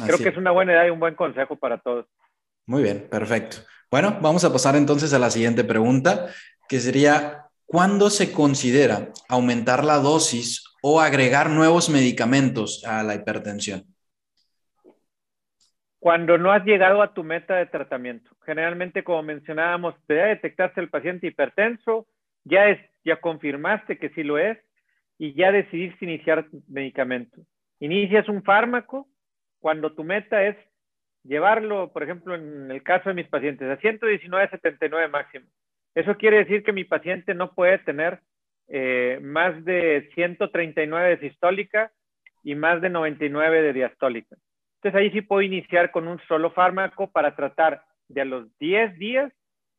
[0.06, 2.08] Creo que es una buena idea y un buen consejo para todos.
[2.66, 3.58] Muy bien, perfecto.
[3.90, 6.28] Bueno, vamos a pasar entonces a la siguiente pregunta,
[6.68, 13.84] que sería, ¿Cuándo se considera aumentar la dosis o agregar nuevos medicamentos a la hipertensión?
[15.98, 18.30] Cuando no has llegado a tu meta de tratamiento.
[18.46, 22.08] Generalmente, como mencionábamos, ya detectaste el paciente hipertenso,
[22.44, 24.58] ya, es, ya confirmaste que sí lo es
[25.18, 27.40] y ya decidiste iniciar medicamento.
[27.80, 29.08] Inicias un fármaco
[29.62, 30.58] cuando tu meta es
[31.24, 35.46] llevarlo, por ejemplo, en el caso de mis pacientes, a 119.79 máximo.
[35.96, 38.20] Eso quiere decir que mi paciente no puede tener
[38.68, 41.92] eh, más de 139 de sistólica
[42.44, 44.36] y más de 99 de diastólica.
[44.78, 48.98] Entonces ahí sí puedo iniciar con un solo fármaco para tratar de a los 10
[48.98, 49.32] días,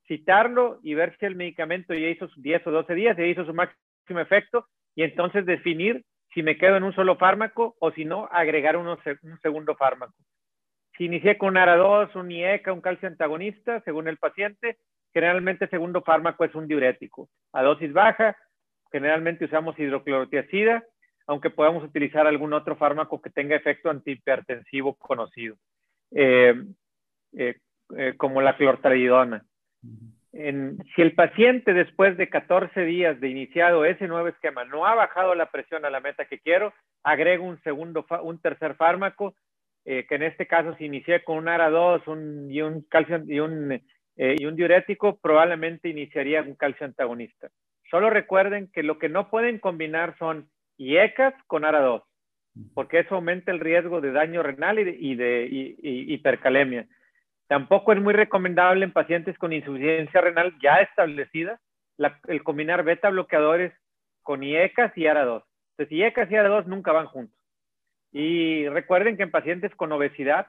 [0.06, 3.54] citarlo y ver si el medicamento ya hizo 10 o 12 días, ya hizo su
[3.54, 8.28] máximo efecto y entonces definir si me quedo en un solo fármaco o si no,
[8.30, 8.96] agregar un
[9.42, 10.14] segundo fármaco.
[10.96, 14.78] Si inicié con ARA2, un IECA, un calcio antagonista, según el paciente,
[15.12, 17.28] Generalmente el segundo fármaco es un diurético.
[17.52, 18.36] A dosis baja,
[18.90, 20.84] generalmente usamos hidroclorotiazida,
[21.26, 25.56] aunque podamos utilizar algún otro fármaco que tenga efecto antihipertensivo conocido,
[26.12, 26.54] eh,
[27.34, 27.56] eh,
[27.96, 29.44] eh, como la clortridona.
[30.32, 35.34] si el paciente después de 14 días de iniciado ese nuevo esquema no ha bajado
[35.34, 36.72] la presión a la meta que quiero,
[37.02, 39.34] agrego un segundo, un tercer fármaco,
[39.84, 43.82] que en este caso se inicia con un ARA2 y un calcio y un
[44.16, 47.48] eh, y un diurético probablemente iniciaría un calcio antagonista.
[47.90, 50.48] Solo recuerden que lo que no pueden combinar son
[50.78, 52.02] IECAS con ARA2,
[52.74, 56.86] porque eso aumenta el riesgo de daño renal y de, hipercalemia.
[57.48, 61.60] Tampoco es muy recomendable en pacientes con insuficiencia renal ya establecida
[62.28, 63.72] el combinar beta bloqueadores
[64.22, 65.44] con IECAS y ARA2.
[65.72, 67.38] Entonces, IECAS y ARA2 nunca van juntos.
[68.12, 70.48] Y recuerden que en pacientes con obesidad,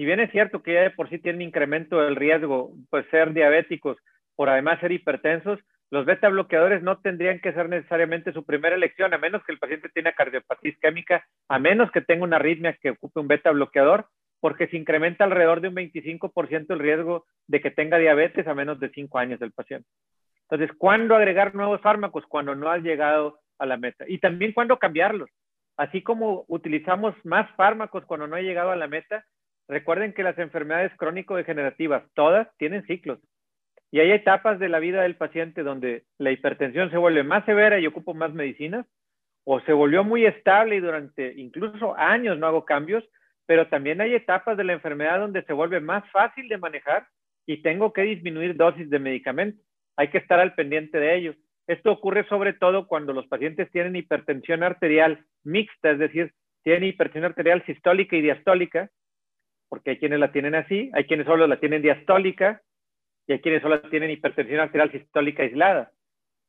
[0.00, 3.34] si bien es cierto que ya de por sí tienen incremento del riesgo, pues ser
[3.34, 3.98] diabéticos,
[4.34, 5.60] por además ser hipertensos,
[5.90, 9.58] los beta bloqueadores no tendrían que ser necesariamente su primera elección, a menos que el
[9.58, 14.06] paciente tenga cardiopatía isquémica, a menos que tenga una arritmia que ocupe un beta bloqueador,
[14.40, 18.80] porque se incrementa alrededor de un 25% el riesgo de que tenga diabetes a menos
[18.80, 19.86] de 5 años del paciente.
[20.48, 22.24] Entonces, ¿cuándo agregar nuevos fármacos?
[22.24, 24.06] Cuando no has llegado a la meta.
[24.08, 25.28] Y también cuándo cambiarlos.
[25.76, 29.26] Así como utilizamos más fármacos cuando no he llegado a la meta,
[29.70, 33.20] recuerden que las enfermedades crónico-degenerativas, todas tienen ciclos.
[33.92, 37.78] Y hay etapas de la vida del paciente donde la hipertensión se vuelve más severa
[37.78, 38.86] y ocupo más medicinas,
[39.44, 43.04] o se volvió muy estable y durante incluso años no hago cambios,
[43.46, 47.06] pero también hay etapas de la enfermedad donde se vuelve más fácil de manejar
[47.46, 49.64] y tengo que disminuir dosis de medicamentos.
[49.96, 51.34] Hay que estar al pendiente de ello.
[51.66, 57.24] Esto ocurre sobre todo cuando los pacientes tienen hipertensión arterial mixta, es decir, tienen hipertensión
[57.24, 58.90] arterial sistólica y diastólica,
[59.70, 62.60] porque hay quienes la tienen así, hay quienes solo la tienen diastólica
[63.26, 65.92] y hay quienes solo tienen hipertensión arterial sistólica aislada.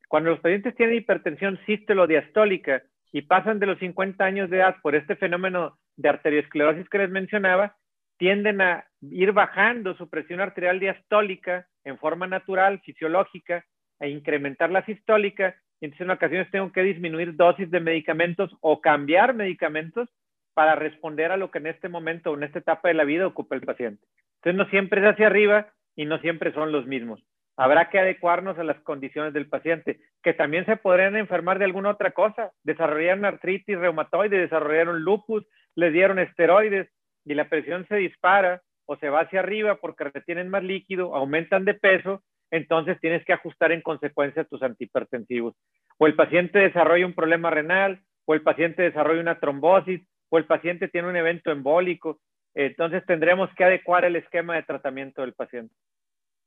[0.10, 2.82] Cuando los pacientes tienen hipertensión sístolo-diastólica
[3.14, 7.10] y pasan de los 50 años de edad por este fenómeno de arteriosclerosis que les
[7.12, 7.78] mencionaba,
[8.18, 13.66] tienden a ir bajando su presión arterial diastólica en forma natural, fisiológica,
[14.00, 15.56] e incrementar la sistólica.
[15.80, 20.10] Entonces en ocasiones tengo que disminuir dosis de medicamentos o cambiar medicamentos
[20.54, 23.28] para responder a lo que en este momento o en esta etapa de la vida
[23.28, 24.06] ocupa el paciente.
[24.36, 27.24] Entonces no siempre es hacia arriba, y no siempre son los mismos.
[27.58, 31.90] Habrá que adecuarnos a las condiciones del paciente, que también se podrían enfermar de alguna
[31.92, 36.90] otra cosa, desarrollaron artritis reumatoide, desarrollaron lupus, les dieron esteroides
[37.26, 41.66] y la presión se dispara o se va hacia arriba porque retienen más líquido, aumentan
[41.66, 45.56] de peso, entonces tienes que ajustar en consecuencia tus antihipertensivos.
[45.98, 50.46] O el paciente desarrolla un problema renal, o el paciente desarrolla una trombosis, o el
[50.46, 52.20] paciente tiene un evento embólico.
[52.56, 55.76] Entonces tendremos que adecuar el esquema de tratamiento del paciente.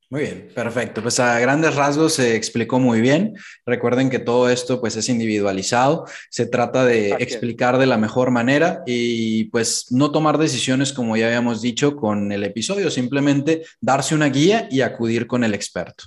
[0.09, 1.01] Muy bien, perfecto.
[1.01, 3.33] Pues a grandes rasgos se explicó muy bien.
[3.65, 6.05] Recuerden que todo esto pues es individualizado.
[6.29, 11.27] Se trata de explicar de la mejor manera y pues no tomar decisiones como ya
[11.27, 16.05] habíamos dicho con el episodio, simplemente darse una guía y acudir con el experto.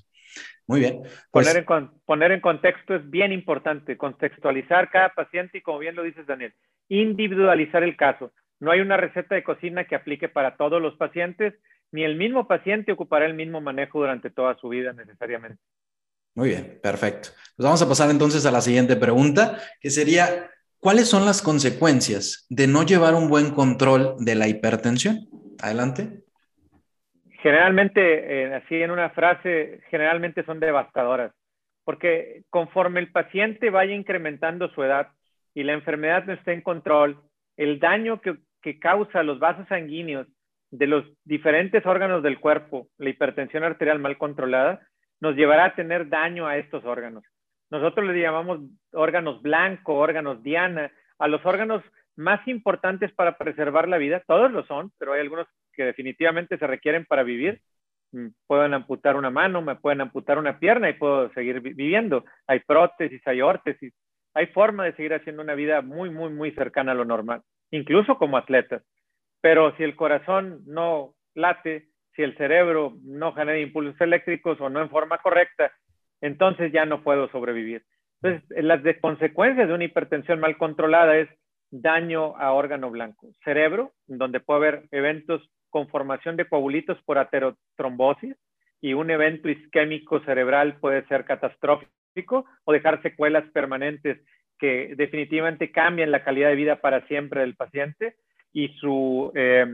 [0.68, 1.00] Muy bien.
[1.30, 5.96] Pues poner, en, poner en contexto es bien importante, contextualizar cada paciente y como bien
[5.96, 6.52] lo dices Daniel,
[6.88, 8.32] individualizar el caso.
[8.60, 11.54] No hay una receta de cocina que aplique para todos los pacientes,
[11.90, 15.58] ni el mismo paciente ocupará el mismo manejo durante toda su vida necesariamente.
[16.34, 17.30] Muy bien, perfecto.
[17.56, 22.46] Pues vamos a pasar entonces a la siguiente pregunta, que sería, ¿cuáles son las consecuencias
[22.50, 25.28] de no llevar un buen control de la hipertensión?
[25.60, 26.27] Adelante.
[27.38, 28.00] Generalmente,
[28.42, 31.32] eh, así en una frase, generalmente son devastadoras,
[31.84, 35.08] porque conforme el paciente vaya incrementando su edad
[35.54, 37.20] y la enfermedad no esté en control,
[37.56, 40.26] el daño que que causa los vasos sanguíneos
[40.70, 44.86] de los diferentes órganos del cuerpo, la hipertensión arterial mal controlada,
[45.20, 47.24] nos llevará a tener daño a estos órganos.
[47.70, 48.60] Nosotros le llamamos
[48.92, 51.82] órganos blanco, órganos diana, a los órganos
[52.16, 55.46] más importantes para preservar la vida, todos lo son, pero hay algunos
[55.78, 57.62] que definitivamente se requieren para vivir.
[58.12, 62.24] Mm, pueden amputar una mano, me pueden amputar una pierna y puedo seguir viviendo.
[62.46, 63.94] Hay prótesis, hay órtesis,
[64.34, 68.18] hay forma de seguir haciendo una vida muy, muy, muy cercana a lo normal incluso
[68.18, 68.82] como atletas.
[69.40, 74.80] Pero si el corazón no late, si el cerebro no genera impulsos eléctricos o no
[74.82, 75.72] en forma correcta,
[76.20, 77.84] entonces ya no puedo sobrevivir.
[78.20, 81.28] Entonces, las consecuencias de una hipertensión mal controlada es
[81.70, 88.36] daño a órgano blanco, cerebro, donde puede haber eventos con formación de coagulitos por aterotrombosis
[88.80, 94.18] y un evento isquémico cerebral puede ser catastrófico o dejar secuelas permanentes
[94.58, 98.16] que definitivamente cambian la calidad de vida para siempre del paciente
[98.52, 99.66] y su eh,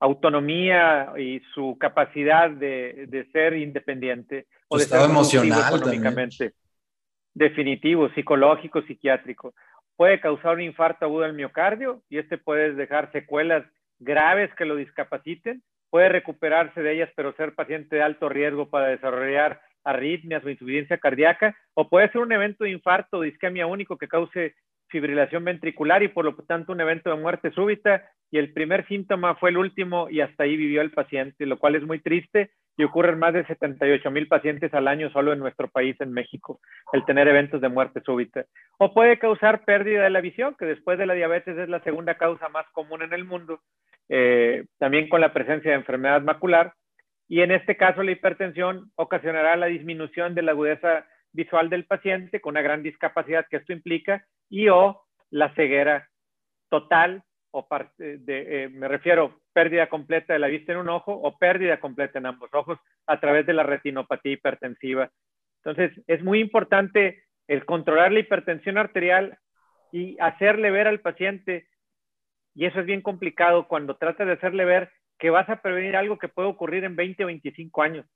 [0.00, 6.52] autonomía y su capacidad de, ser independiente o de estado emocional económicamente.
[7.34, 9.54] Definitivo, psicológico, psiquiátrico.
[9.96, 13.64] Puede causar un infarto agudo del miocardio y este puede dejar secuelas
[13.98, 15.62] graves que lo discapaciten.
[15.90, 20.98] Puede recuperarse de ellas, pero ser paciente de alto riesgo para desarrollar arritmias o insuficiencia
[20.98, 24.54] cardíaca, o puede ser un evento de infarto o de isquemia único que cause
[24.88, 29.34] fibrilación ventricular y por lo tanto un evento de muerte súbita y el primer síntoma
[29.36, 32.84] fue el último y hasta ahí vivió el paciente, lo cual es muy triste y
[32.84, 36.60] ocurre en más de 78 mil pacientes al año solo en nuestro país, en México,
[36.92, 38.44] el tener eventos de muerte súbita.
[38.78, 42.14] O puede causar pérdida de la visión, que después de la diabetes es la segunda
[42.14, 43.60] causa más común en el mundo,
[44.08, 46.72] eh, también con la presencia de enfermedad macular,
[47.26, 52.40] y en este caso la hipertensión ocasionará la disminución de la agudeza visual del paciente
[52.40, 56.08] con una gran discapacidad que esto implica y o la ceguera
[56.70, 61.12] total o parte de, eh, me refiero pérdida completa de la vista en un ojo
[61.12, 65.10] o pérdida completa en ambos ojos a través de la retinopatía hipertensiva.
[65.64, 69.38] Entonces, es muy importante el controlar la hipertensión arterial
[69.90, 71.66] y hacerle ver al paciente,
[72.54, 76.18] y eso es bien complicado cuando trata de hacerle ver que vas a prevenir algo
[76.18, 78.06] que puede ocurrir en 20 o 25 años.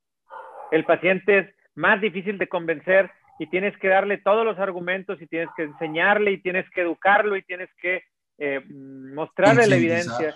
[0.71, 5.27] El paciente es más difícil de convencer y tienes que darle todos los argumentos y
[5.27, 8.05] tienes que enseñarle y tienes que educarlo y tienes que
[8.39, 10.35] eh, mostrarle la evidencia.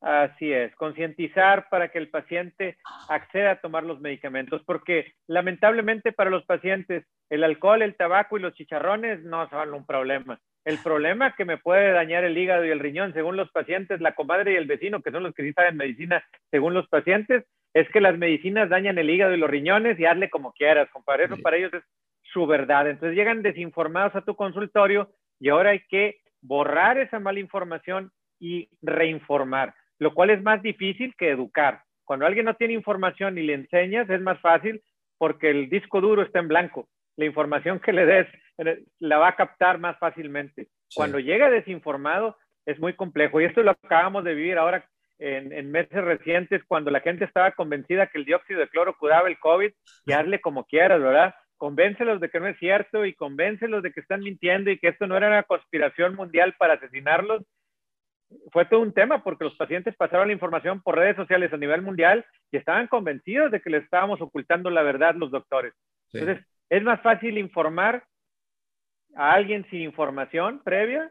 [0.00, 2.78] Así es, concientizar para que el paciente
[3.08, 8.40] acceda a tomar los medicamentos, porque lamentablemente para los pacientes el alcohol, el tabaco y
[8.40, 10.40] los chicharrones no son un problema.
[10.64, 14.14] El problema que me puede dañar el hígado y el riñón, según los pacientes, la
[14.14, 17.44] comadre y el vecino, que son los que sí saben medicina, según los pacientes,
[17.74, 21.24] es que las medicinas dañan el hígado y los riñones y hazle como quieras, compadre.
[21.24, 21.82] Eso para ellos es
[22.32, 22.88] su verdad.
[22.88, 28.68] Entonces llegan desinformados a tu consultorio y ahora hay que borrar esa mala información y
[28.82, 31.82] reinformar lo cual es más difícil que educar.
[32.04, 34.82] Cuando alguien no tiene información y le enseñas, es más fácil
[35.18, 36.88] porque el disco duro está en blanco.
[37.16, 38.28] La información que le des
[38.58, 40.68] eh, la va a captar más fácilmente.
[40.94, 43.40] Cuando llega desinformado, es muy complejo.
[43.40, 48.06] Y esto lo acabamos de vivir ahora en, meses recientes, cuando la gente estaba convencida
[48.06, 49.72] que el dióxido de cloro curaba el COVID,
[50.06, 51.34] y hazle como quieras, ¿verdad?
[51.58, 55.06] Convéncelos de que no es cierto y convéncelos de que están mintiendo y que esto
[55.06, 57.42] no era una conspiración mundial para asesinarlos
[58.52, 61.82] fue todo un tema porque los pacientes pasaron la información por redes sociales a nivel
[61.82, 65.74] mundial y estaban convencidos de que les estábamos ocultando la verdad los doctores.
[66.12, 68.04] Entonces, es más fácil informar
[69.14, 71.10] a alguien sin información previa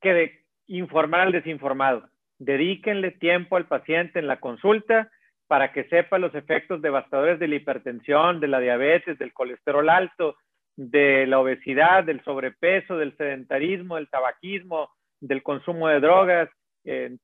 [0.00, 2.08] que de informar al desinformado.
[2.38, 5.10] Dedíquenle tiempo al paciente en la consulta
[5.46, 10.36] para que sepa los efectos devastadores de la hipertensión, de la diabetes, del colesterol alto,
[10.76, 14.90] de la obesidad, del sobrepeso, del sedentarismo, del tabaquismo,
[15.20, 16.50] del consumo de drogas,
[16.84, 17.16] eh,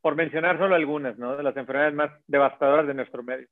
[0.00, 1.36] por mencionar solo algunas, ¿no?
[1.36, 3.46] De las enfermedades más devastadoras de nuestro medio.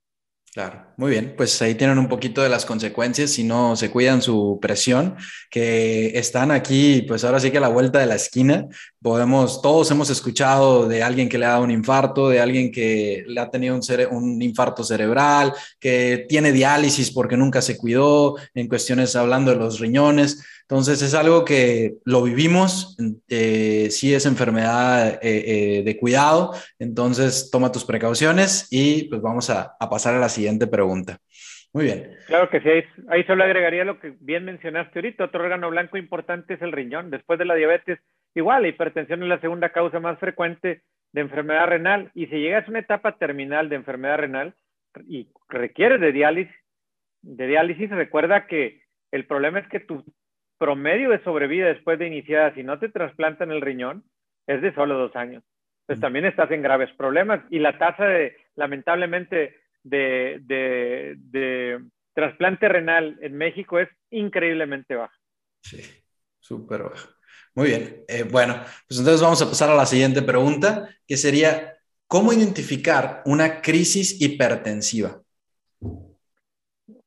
[0.57, 4.23] Claro, muy bien, pues ahí tienen un poquito de las consecuencias si no se cuidan
[4.23, 5.15] su presión,
[5.51, 8.67] que están aquí, pues ahora sí que a la vuelta de la esquina,
[9.03, 13.23] podemos, todos hemos escuchado de alguien que le ha dado un infarto, de alguien que
[13.27, 13.83] le ha tenido un,
[14.13, 19.79] un infarto cerebral, que tiene diálisis porque nunca se cuidó, en cuestiones hablando de los
[19.79, 22.97] riñones, entonces es algo que lo vivimos,
[23.29, 25.45] eh, sí es enfermedad eh,
[25.79, 30.67] eh, de cuidado, entonces toma tus precauciones y pues vamos a, pasar a la siguiente
[30.67, 31.19] pregunta.
[31.73, 32.11] Muy bien.
[32.27, 36.55] Claro que sí, ahí, solo agregaría lo que bien mencionaste ahorita, otro órgano blanco importante
[36.55, 38.01] es el riñón, después de la diabetes,
[38.35, 42.67] igual la hipertensión es la segunda causa más frecuente de enfermedad renal y si llegas
[42.67, 44.55] a una etapa terminal de enfermedad renal
[45.07, 46.57] y requieres de diálisis,
[47.23, 50.05] de diálisis, recuerda que el problema es que tu
[50.59, 54.05] promedio de sobrevida después de iniciada, si no te trasplantan el riñón,
[54.47, 55.43] es de solo dos años.
[55.87, 61.81] Pues también estás en graves problemas y la tasa de, lamentablemente, de, de,
[62.13, 65.15] trasplante renal en México es increíblemente baja.
[65.61, 65.83] Sí,
[66.41, 67.09] súper baja.
[67.55, 68.05] Muy bien.
[68.09, 68.55] Eh, bueno,
[68.89, 71.77] pues entonces vamos a pasar a la siguiente pregunta, que sería,
[72.07, 75.23] ¿cómo identificar una crisis hipertensiva?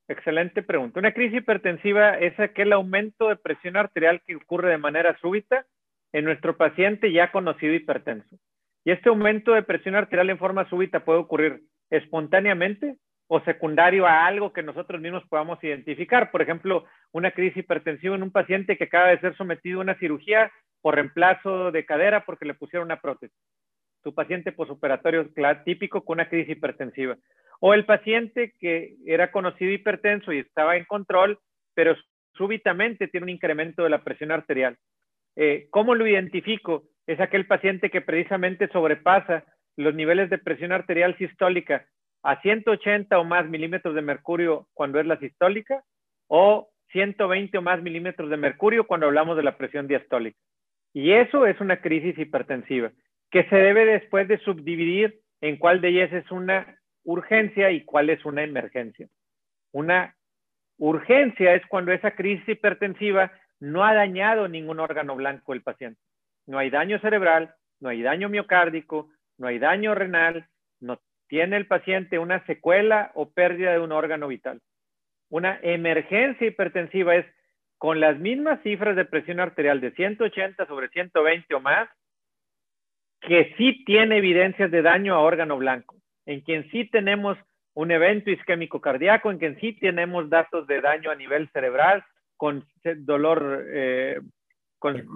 [0.10, 1.00] Excelente pregunta.
[1.00, 5.68] Una crisis hipertensiva es aquel aumento de presión arterial que ocurre de manera súbita
[6.12, 8.36] en nuestro paciente ya conocido hipertenso.
[8.84, 12.96] Y este aumento de presión arterial en forma súbita puede ocurrir espontáneamente
[13.28, 16.32] o secundario a algo que nosotros mismos podamos identificar.
[16.32, 20.00] Por ejemplo, una crisis hipertensiva en un paciente que acaba de ser sometido a una
[20.00, 20.52] cirugía
[20.82, 23.38] por reemplazo de cadera porque le pusieron una prótesis.
[24.02, 25.30] Su paciente posoperatorio
[25.64, 27.16] típico con una crisis hipertensiva.
[27.60, 31.40] O el paciente que era conocido hipertenso y estaba en control,
[31.74, 31.96] pero
[32.34, 34.78] súbitamente tiene un incremento de la presión arterial.
[35.36, 36.84] Eh, ¿Cómo lo identifico?
[37.06, 39.44] Es aquel paciente que precisamente sobrepasa
[39.76, 41.86] los niveles de presión arterial sistólica
[42.24, 45.84] a 180 o más milímetros de mercurio cuando es la sistólica
[46.28, 50.38] o 120 o más milímetros de mercurio cuando hablamos de la presión diastólica.
[50.94, 52.92] Y eso es una crisis hipertensiva
[53.32, 58.10] que se debe después de subdividir en cuál de ellas es una urgencia y cuál
[58.10, 59.08] es una emergencia.
[59.72, 60.16] Una
[60.78, 66.00] urgencia es cuando esa crisis hipertensiva no ha dañado ningún órgano blanco del paciente.
[66.48, 70.48] No hay daño cerebral, no hay daño miocárdico, no hay daño renal,
[70.80, 74.62] no tiene el paciente una secuela o pérdida de un órgano vital.
[75.30, 77.26] Una emergencia hipertensiva es
[77.78, 81.90] con las mismas cifras de presión arterial de 180 sobre 120 o más,
[83.22, 85.99] que sí tiene evidencias de daño a órgano blanco
[86.30, 87.40] en quien sí tenemos
[87.74, 92.04] un evento isquémico cardíaco, en quien sí tenemos datos de daño a nivel cerebral,
[92.38, 92.64] con
[92.98, 94.20] dolor eh,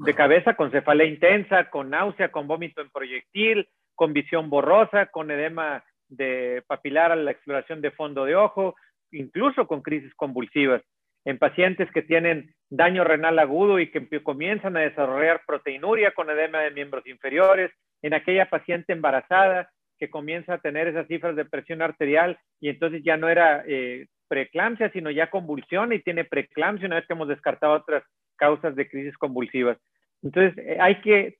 [0.05, 5.29] de cabeza con cefalea intensa, con náusea, con vómito en proyectil, con visión borrosa, con
[5.29, 8.75] edema de papilar a la exploración de fondo de ojo,
[9.11, 10.81] incluso con crisis convulsivas.
[11.25, 16.61] En pacientes que tienen daño renal agudo y que comienzan a desarrollar proteinuria con edema
[16.61, 19.69] de miembros inferiores, en aquella paciente embarazada
[20.03, 24.07] que comienza a tener esas cifras de presión arterial y entonces ya no era eh,
[24.27, 28.03] preeclampsia, sino ya convulsión y tiene preeclampsia una vez que hemos descartado otras
[28.35, 29.77] causas de crisis convulsivas.
[30.21, 31.37] Entonces, eh, hay que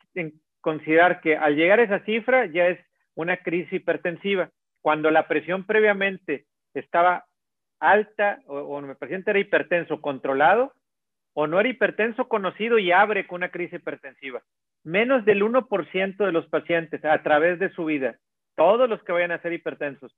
[0.61, 2.79] considerar que al llegar a esa cifra ya es
[3.15, 4.49] una crisis hipertensiva.
[4.81, 7.25] Cuando la presión previamente estaba
[7.81, 10.71] alta o, o paciente era hipertenso controlado
[11.33, 14.41] o no era hipertenso conocido y abre con una crisis hipertensiva.
[14.85, 18.15] Menos del 1% de los pacientes a través de su vida,
[18.55, 20.15] todos los que vayan a ser hipertensos,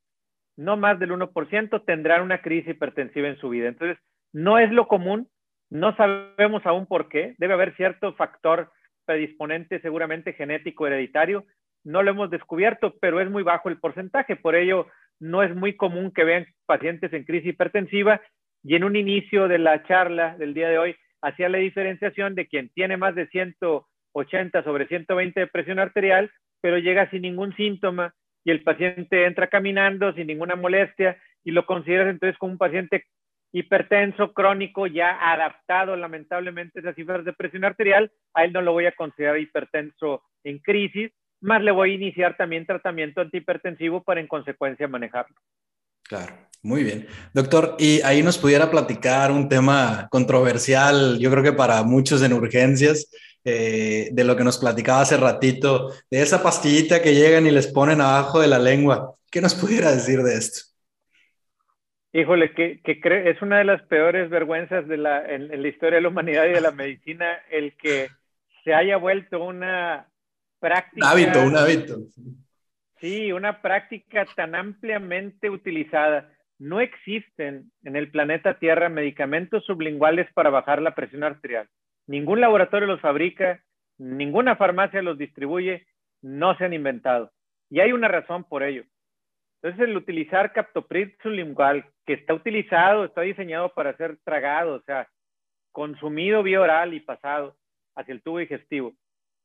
[0.57, 3.67] no más del 1% tendrán una crisis hipertensiva en su vida.
[3.67, 3.97] Entonces,
[4.33, 5.27] no es lo común,
[5.69, 8.71] no sabemos aún por qué, debe haber cierto factor
[9.05, 11.45] predisponente seguramente genético hereditario,
[11.83, 14.87] no lo hemos descubierto, pero es muy bajo el porcentaje, por ello
[15.19, 18.21] no es muy común que vean pacientes en crisis hipertensiva
[18.63, 22.47] y en un inicio de la charla del día de hoy hacía la diferenciación de
[22.47, 26.31] quien tiene más de 180 sobre 120 de presión arterial,
[26.61, 28.13] pero llega sin ningún síntoma
[28.45, 33.05] y el paciente entra caminando sin ninguna molestia y lo consideras entonces como un paciente
[33.51, 38.73] hipertenso, crónico, ya adaptado lamentablemente a esas cifras de presión arterial, a él no lo
[38.73, 44.19] voy a considerar hipertenso en crisis, más le voy a iniciar también tratamiento antihipertensivo para
[44.19, 45.35] en consecuencia manejarlo.
[46.03, 47.07] Claro, muy bien.
[47.33, 52.33] Doctor, y ahí nos pudiera platicar un tema controversial, yo creo que para muchos en
[52.33, 53.09] urgencias,
[53.47, 57.67] eh, de lo que nos platicaba hace ratito, de esa pastillita que llegan y les
[57.67, 59.15] ponen abajo de la lengua.
[59.29, 60.61] ¿Qué nos pudiera decir de esto?
[62.11, 66.01] Híjole, que, que es una de las peores vergüenzas de la, en, la historia de
[66.01, 68.07] la humanidad y de la medicina el que
[68.63, 70.07] se haya vuelto una
[70.59, 71.05] práctica.
[71.05, 71.97] Un hábito, un hábito.
[72.99, 76.31] Sí, una práctica tan ampliamente utilizada.
[76.57, 81.69] No existen en el planeta Tierra medicamentos sublinguales para bajar la presión arterial.
[82.07, 83.63] Ningún laboratorio los fabrica,
[83.97, 85.87] ninguna farmacia los distribuye,
[86.21, 87.31] no se han inventado.
[87.69, 88.83] Y hay una razón por ello.
[89.61, 95.09] Entonces, el utilizar captopril sublingual, que está utilizado, está diseñado para ser tragado, o sea,
[95.71, 97.57] consumido vía oral y pasado
[97.95, 98.93] hacia el tubo digestivo,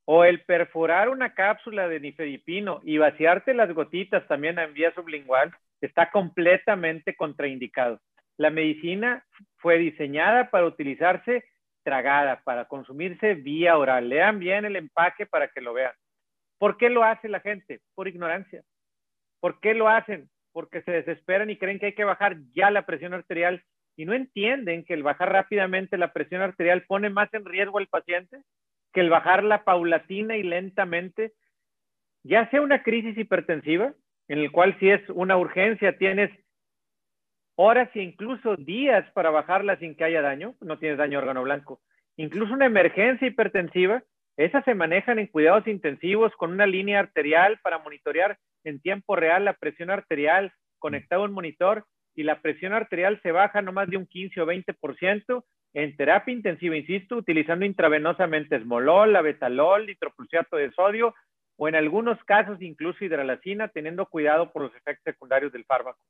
[0.04, 5.52] o el perforar una cápsula de nifedipino y vaciarte las gotitas también en vía sublingual,
[5.80, 8.00] está completamente contraindicado.
[8.36, 9.24] La medicina
[9.56, 11.44] fue diseñada para utilizarse
[11.82, 14.08] tragada, para consumirse vía oral.
[14.08, 15.92] Lean bien el empaque para que lo vean.
[16.58, 17.80] ¿Por qué lo hace la gente?
[17.94, 18.62] Por ignorancia.
[19.40, 20.28] ¿Por qué lo hacen?
[20.52, 23.64] Porque se desesperan y creen que hay que bajar ya la presión arterial
[23.96, 27.86] y no entienden que el bajar rápidamente la presión arterial pone más en riesgo al
[27.86, 28.42] paciente
[28.92, 31.32] que el bajarla paulatina y lentamente,
[32.24, 33.94] ya sea una crisis hipertensiva,
[34.28, 36.30] en el cual si es una urgencia tienes
[37.62, 41.80] horas e incluso días para bajarla sin que haya daño, no tienes daño órgano blanco.
[42.16, 44.02] Incluso una emergencia hipertensiva,
[44.38, 49.44] esas se manejan en cuidados intensivos con una línea arterial para monitorear en tiempo real
[49.44, 51.84] la presión arterial conectado a un monitor
[52.14, 55.44] y la presión arterial se baja no más de un 15 o 20%
[55.74, 61.14] en terapia intensiva, insisto, utilizando intravenosamente esmolol, abetalol, nitroprusiato de sodio
[61.58, 66.00] o en algunos casos incluso hidralacina, teniendo cuidado por los efectos secundarios del fármaco.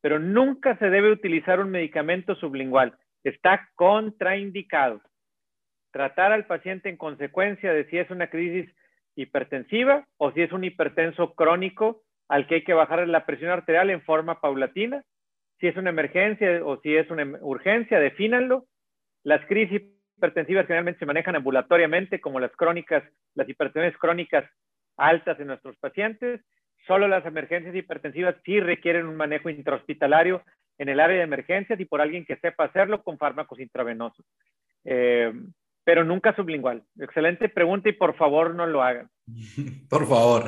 [0.00, 2.96] Pero nunca se debe utilizar un medicamento sublingual.
[3.24, 5.00] Está contraindicado.
[5.90, 8.72] Tratar al paciente en consecuencia de si es una crisis
[9.16, 13.90] hipertensiva o si es un hipertenso crónico al que hay que bajar la presión arterial
[13.90, 15.02] en forma paulatina.
[15.58, 18.66] Si es una emergencia o si es una urgencia, defínanlo.
[19.24, 19.82] Las crisis
[20.16, 23.02] hipertensivas generalmente se manejan ambulatoriamente, como las crónicas,
[23.34, 24.48] las hipertensiones crónicas
[24.96, 26.40] altas en nuestros pacientes.
[26.88, 30.42] Solo las emergencias hipertensivas sí requieren un manejo intrahospitalario
[30.78, 34.24] en el área de emergencias y por alguien que sepa hacerlo con fármacos intravenosos.
[34.84, 35.30] Eh,
[35.84, 36.82] pero nunca sublingual.
[36.98, 39.08] Excelente pregunta y por favor no lo hagan.
[39.90, 40.44] Por favor.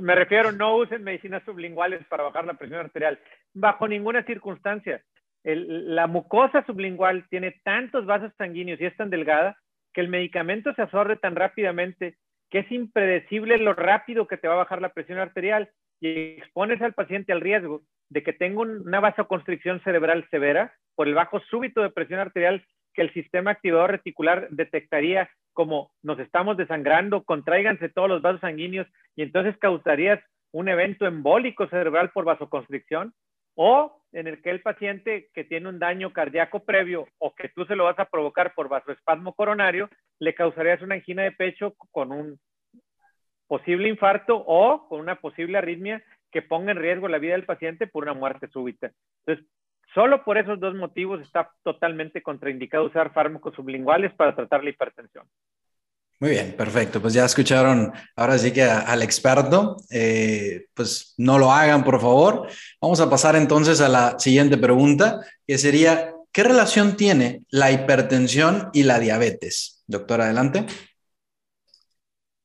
[0.00, 3.18] me refiero, no usen medicinas sublinguales para bajar la presión arterial.
[3.54, 5.02] Bajo ninguna circunstancia.
[5.44, 9.56] la mucosa sublingual tiene tantos vasos sanguíneos y es tan delgada
[9.92, 12.16] que el medicamento se absorbe tan rápidamente
[12.50, 15.70] que es impredecible lo rápido que te va a bajar la presión arterial
[16.00, 21.14] y expones al paciente al riesgo de que tenga una vasoconstricción cerebral severa por el
[21.14, 27.24] bajo súbito de presión arterial que el sistema activador reticular detectaría como nos estamos desangrando,
[27.24, 30.20] contráiganse todos los vasos sanguíneos y entonces causarías
[30.52, 33.14] un evento embólico cerebral por vasoconstricción
[33.54, 37.64] o en el que el paciente que tiene un daño cardíaco previo o que tú
[37.64, 39.88] se lo vas a provocar por vasoespasmo coronario,
[40.18, 42.38] le causarías una angina de pecho con un
[43.46, 47.86] posible infarto o con una posible arritmia que ponga en riesgo la vida del paciente
[47.86, 48.92] por una muerte súbita.
[49.24, 49.46] Entonces,
[49.94, 55.26] solo por esos dos motivos está totalmente contraindicado usar fármacos sublinguales para tratar la hipertensión.
[56.20, 57.00] Muy bien, perfecto.
[57.00, 59.76] Pues ya escucharon ahora sí que al experto.
[59.90, 62.46] Eh, pues no lo hagan, por favor.
[62.78, 68.68] Vamos a pasar entonces a la siguiente pregunta, que sería, ¿qué relación tiene la hipertensión
[68.74, 69.82] y la diabetes?
[69.86, 70.66] Doctor, adelante.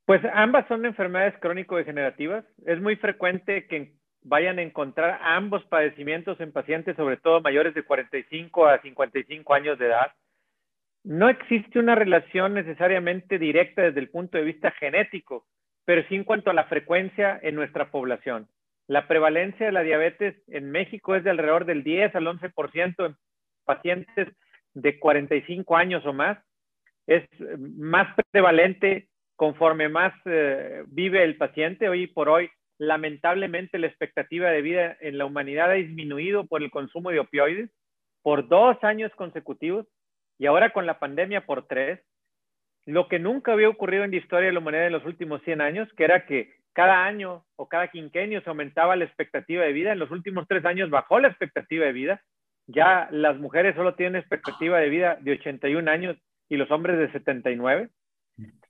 [0.05, 2.45] Pues ambas son enfermedades crónico-degenerativas.
[2.65, 7.83] Es muy frecuente que vayan a encontrar ambos padecimientos en pacientes, sobre todo mayores de
[7.83, 10.11] 45 a 55 años de edad
[11.05, 15.45] no existe una relación necesariamente directa desde el punto de vista genético,
[15.85, 18.47] pero sí en cuanto a la frecuencia en nuestra población.
[18.87, 23.15] La prevalencia de la diabetes en México es de alrededor del 10 al 11% en
[23.65, 24.29] pacientes
[24.73, 26.39] de 45 años o más.
[27.05, 27.23] Es
[27.59, 31.87] más prevalente conforme más eh, vive el paciente.
[31.87, 32.49] Hoy por hoy,
[32.79, 37.69] lamentablemente, la expectativa de vida en la humanidad ha disminuido por el consumo de opioides
[38.23, 39.85] por dos años consecutivos
[40.37, 41.99] y ahora con la pandemia por tres,
[42.85, 45.61] lo que nunca había ocurrido en la historia de la humanidad en los últimos 100
[45.61, 49.93] años, que era que cada año o cada quinquenio se aumentaba la expectativa de vida,
[49.93, 52.21] en los últimos tres años bajó la expectativa de vida,
[52.67, 56.17] ya las mujeres solo tienen expectativa de vida de 81 años
[56.49, 57.89] y los hombres de 79,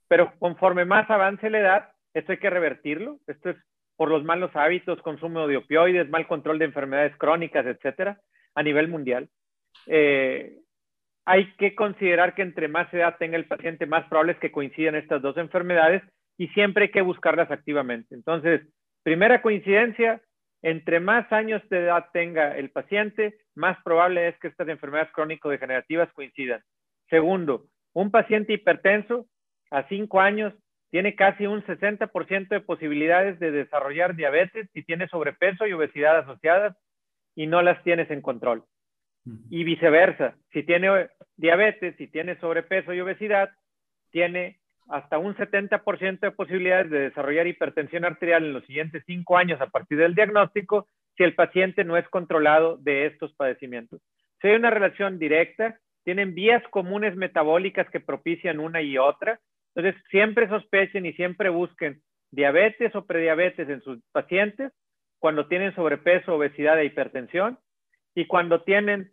[0.08, 3.56] pero conforme más avance la edad, esto hay que revertirlo, esto es
[3.96, 8.20] por los malos hábitos, consumo de opioides, mal control de enfermedades crónicas, etcétera,
[8.54, 9.28] a nivel mundial.
[9.86, 10.58] Eh,
[11.26, 14.94] hay que considerar que entre más edad tenga el paciente, más probable es que coincidan
[14.94, 16.02] estas dos enfermedades
[16.38, 18.14] y siempre hay que buscarlas activamente.
[18.14, 18.62] Entonces,
[19.02, 20.22] primera coincidencia,
[20.62, 26.12] entre más años de edad tenga el paciente, más probable es que estas enfermedades crónico-degenerativas
[26.12, 26.62] coincidan.
[27.10, 29.26] Segundo, un paciente hipertenso
[29.72, 30.54] a cinco años
[30.90, 36.76] tiene casi un 60% de posibilidades de desarrollar diabetes si tiene sobrepeso y obesidad asociadas
[37.34, 38.64] y no las tienes en control.
[39.50, 43.50] Y viceversa, si tiene diabetes, si tiene sobrepeso y obesidad,
[44.10, 44.58] tiene
[44.88, 49.66] hasta un 70% de posibilidades de desarrollar hipertensión arterial en los siguientes cinco años a
[49.66, 54.00] partir del diagnóstico si el paciente no es controlado de estos padecimientos.
[54.40, 59.40] Si hay una relación directa, tienen vías comunes metabólicas que propician una y otra.
[59.74, 62.00] Entonces, siempre sospechen y siempre busquen
[62.30, 64.72] diabetes o prediabetes en sus pacientes
[65.18, 67.58] cuando tienen sobrepeso, obesidad e hipertensión
[68.14, 69.10] y cuando tienen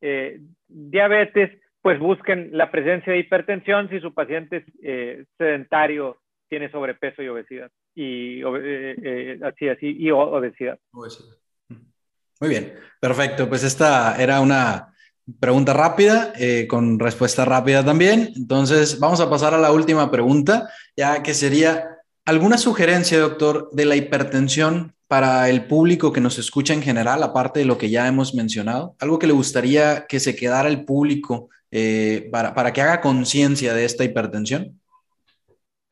[0.00, 1.50] eh, diabetes,
[1.82, 6.18] pues busquen la presencia de hipertensión si su paciente es eh, sedentario,
[6.48, 7.70] tiene sobrepeso y obesidad.
[7.94, 10.78] Y eh, así, así, y obesidad.
[10.92, 13.48] Muy bien, perfecto.
[13.48, 14.94] Pues esta era una
[15.40, 16.32] pregunta rápida,
[16.68, 18.32] con respuesta rápida también.
[18.36, 23.84] Entonces, vamos a pasar a la última pregunta, ya que sería, ¿alguna sugerencia, doctor, de
[23.84, 28.08] la hipertensión para el público que nos escucha en general, aparte de lo que ya
[28.08, 28.96] hemos mencionado?
[29.00, 33.84] ¿Algo que le gustaría que se quedara el público eh, para, que haga conciencia de
[33.84, 34.80] esta hipertensión?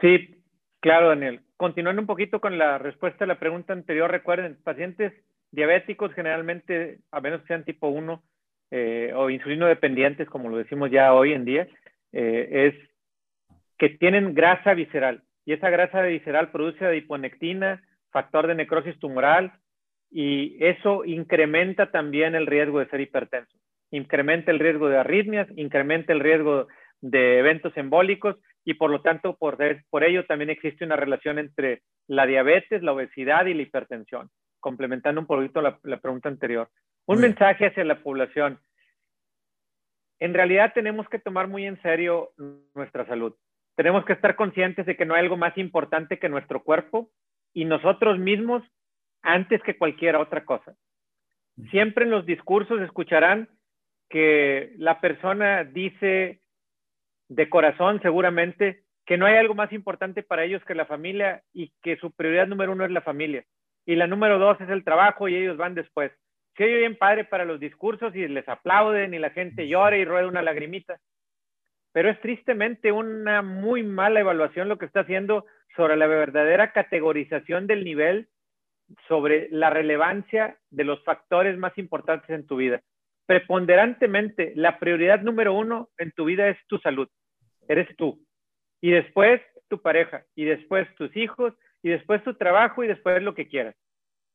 [0.01, 0.43] Sí,
[0.81, 1.41] claro, Daniel.
[1.57, 5.13] Continuando un poquito con la respuesta a la pregunta anterior, recuerden, pacientes
[5.53, 8.25] diabéticos generalmente, a menos que sean tipo 1
[8.73, 11.69] eh, o insulino dependientes, como lo decimos ya hoy en día,
[12.11, 12.91] eh, es
[13.79, 15.23] que tienen grasa visceral.
[15.47, 19.53] Y esa grasa visceral produce adiponectina, factor de necrosis tumoral
[20.11, 23.59] y eso incrementa también el riesgo de ser hipertenso.
[23.91, 26.69] Incrementa el riesgo de arritmias, incrementa el riesgo
[27.01, 29.59] de eventos embólicos y por lo tanto por,
[29.91, 35.21] por ello también existe una relación entre la diabetes, la obesidad y la hipertensión, complementando
[35.21, 36.69] un poquito la, pregunta anterior.
[37.07, 38.61] Un mensaje hacia la población.
[40.21, 42.31] En realidad tenemos que tomar muy en serio
[42.75, 43.35] nuestra salud.
[43.75, 47.11] Tenemos que estar conscientes de que no hay algo más importante que nuestro cuerpo
[47.53, 48.63] y nosotros mismos
[49.23, 50.75] antes que cualquier otra cosa.
[51.71, 53.49] Siempre en los discursos escucharán
[54.09, 56.41] que la persona dice
[57.29, 61.73] de corazón seguramente que no hay algo más importante para ellos que la familia y
[61.83, 63.45] que su prioridad número uno es la familia.
[63.85, 66.13] Y la número dos es el trabajo y ellos van después.
[66.57, 70.05] Si oye bien padre para los discursos y les aplauden y la gente llora y
[70.05, 70.99] rueda una lagrimita.
[71.93, 77.67] Pero es tristemente una muy mala evaluación lo que está haciendo sobre la verdadera categorización
[77.67, 78.29] del nivel,
[79.09, 82.83] sobre la relevancia de los factores más importantes en tu vida.
[83.27, 87.09] Preponderantemente, la prioridad número uno en tu vida es tu salud.
[87.69, 88.25] Eres tú.
[88.81, 93.35] Y después tu pareja, y después tus hijos, y después tu trabajo, y después lo
[93.35, 93.75] que quieras.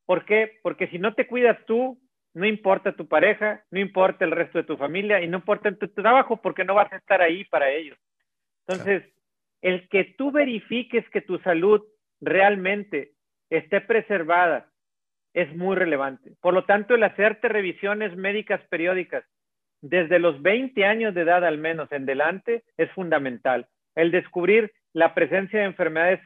[0.05, 0.60] ¿Por qué?
[0.64, 1.99] Porque si no te cuidas tú,
[2.38, 5.88] no importa tu pareja, no importa el resto de tu familia y no importa tu,
[5.88, 7.97] trabajo porque no vas a estar ahí para ellos.
[8.67, 9.03] Entonces,
[9.63, 11.81] el que tú verifiques que tu salud
[12.21, 13.13] realmente
[13.49, 14.69] esté preservada
[15.33, 16.35] es muy relevante.
[16.39, 19.25] Por lo tanto, el hacerte revisiones médicas periódicas
[19.81, 23.67] desde los 20 años de edad al menos en delante es fundamental.
[23.95, 26.19] El descubrir la presencia de enfermedades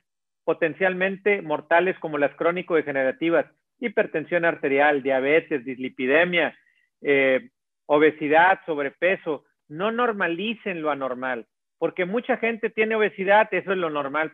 [0.44, 3.46] potencialmente mortales como las crónico-degenerativas,
[3.82, 6.58] hipertensión arterial, diabetes, dislipidemia,
[7.02, 7.50] eh,
[7.88, 14.32] obesidad, sobrepeso, no normalicen lo anormal, porque mucha gente tiene obesidad, eso es lo normal,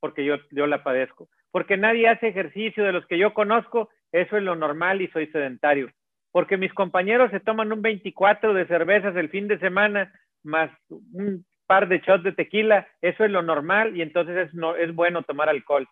[0.00, 1.28] porque yo, yo la padezco.
[1.52, 5.26] Porque nadie hace ejercicio de los que yo conozco, eso es lo normal y soy
[5.28, 5.90] sedentario.
[6.32, 10.12] Porque mis compañeros se toman un 24 de cervezas el fin de semana,
[10.42, 14.74] más un par de shots de tequila, eso es lo normal y entonces es, no,
[14.76, 15.86] es bueno tomar alcohol.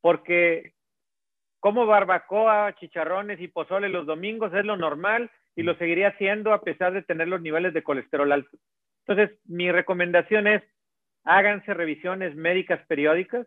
[0.00, 0.74] Porque
[1.60, 6.62] como barbacoa, chicharrones y pozole los domingos es lo normal y lo seguiría haciendo a
[6.62, 8.60] pesar de tener los niveles de colesterol altos.
[9.06, 10.62] Entonces, mi recomendación es,
[11.24, 13.46] háganse revisiones médicas periódicas,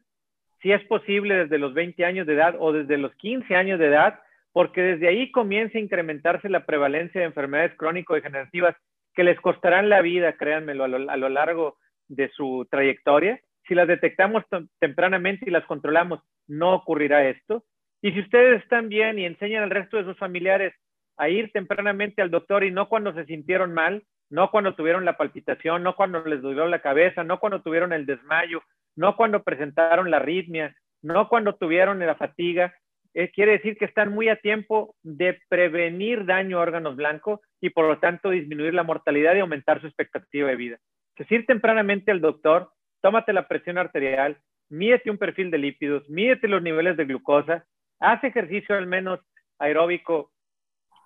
[0.61, 3.87] si es posible desde los 20 años de edad o desde los 15 años de
[3.87, 4.19] edad,
[4.51, 8.75] porque desde ahí comienza a incrementarse la prevalencia de enfermedades crónico-degenerativas
[9.13, 13.39] que les costarán la vida, créanmelo, a lo, a lo largo de su trayectoria.
[13.67, 14.43] Si las detectamos
[14.79, 17.63] tempranamente y las controlamos, no ocurrirá esto.
[18.01, 20.73] Y si ustedes están bien y enseñan al resto de sus familiares
[21.17, 25.17] a ir tempranamente al doctor y no cuando se sintieron mal, no cuando tuvieron la
[25.17, 28.61] palpitación, no cuando les dolió la cabeza, no cuando tuvieron el desmayo,
[28.95, 32.73] no cuando presentaron la arritmia, no cuando tuvieron la fatiga,
[33.13, 37.71] eh, quiere decir que están muy a tiempo de prevenir daño a órganos blancos y
[37.71, 40.77] por lo tanto disminuir la mortalidad y aumentar su expectativa de vida.
[41.15, 42.71] Es ir tempranamente al doctor,
[43.01, 44.37] tómate la presión arterial,
[44.69, 47.65] mídete un perfil de lípidos, mídete los niveles de glucosa,
[47.99, 49.19] haz ejercicio al menos
[49.57, 50.31] aeróbico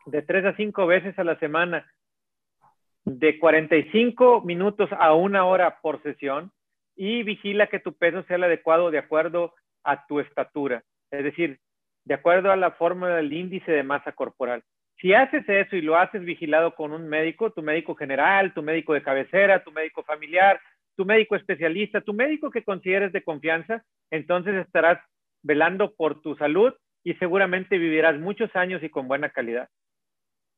[0.06, 1.86] de tres a cinco veces a la semana,
[3.06, 6.52] de 45 minutos a una hora por sesión
[6.96, 10.84] y vigila que tu peso sea el adecuado de acuerdo a tu estatura.
[11.12, 11.60] Es decir,
[12.06, 14.64] de acuerdo a la fórmula del índice de masa corporal.
[15.00, 18.94] Si haces eso y lo haces vigilado con un médico, tu médico general, tu médico
[18.94, 20.62] de cabecera, tu médico familiar,
[20.96, 25.00] tu médico especialista, tu médico que consideres de confianza, entonces estarás
[25.41, 26.74] velando por tu salud
[27.04, 29.70] y seguramente vivirás muchos años y con buena calidad.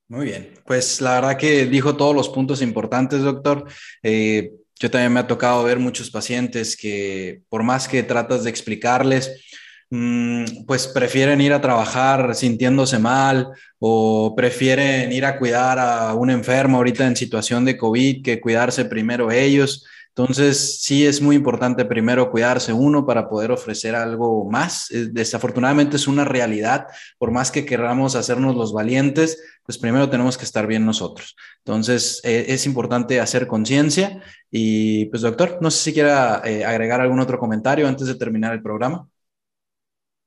[0.08, 3.66] Muy bien, pues la verdad que dijo todos los puntos importantes, doctor.
[4.04, 8.50] Eh, yo también me ha tocado ver muchos pacientes que por más que tratas de
[8.52, 9.46] explicarles,
[9.92, 16.32] Mm, pues prefieren ir a trabajar sintiéndose mal o prefieren ir a cuidar a un
[16.32, 19.86] enfermo ahorita en situación de COVID que cuidarse primero ellos.
[20.18, 24.88] Entonces, sí es muy importante primero cuidarse uno para poder ofrecer algo más.
[25.12, 26.88] Desafortunadamente es una realidad,
[27.18, 31.36] por más que queramos hacernos los valientes, pues primero tenemos que estar bien nosotros.
[31.66, 37.02] Entonces, eh, es importante hacer conciencia y pues doctor, no sé si quiera eh, agregar
[37.02, 39.10] algún otro comentario antes de terminar el programa.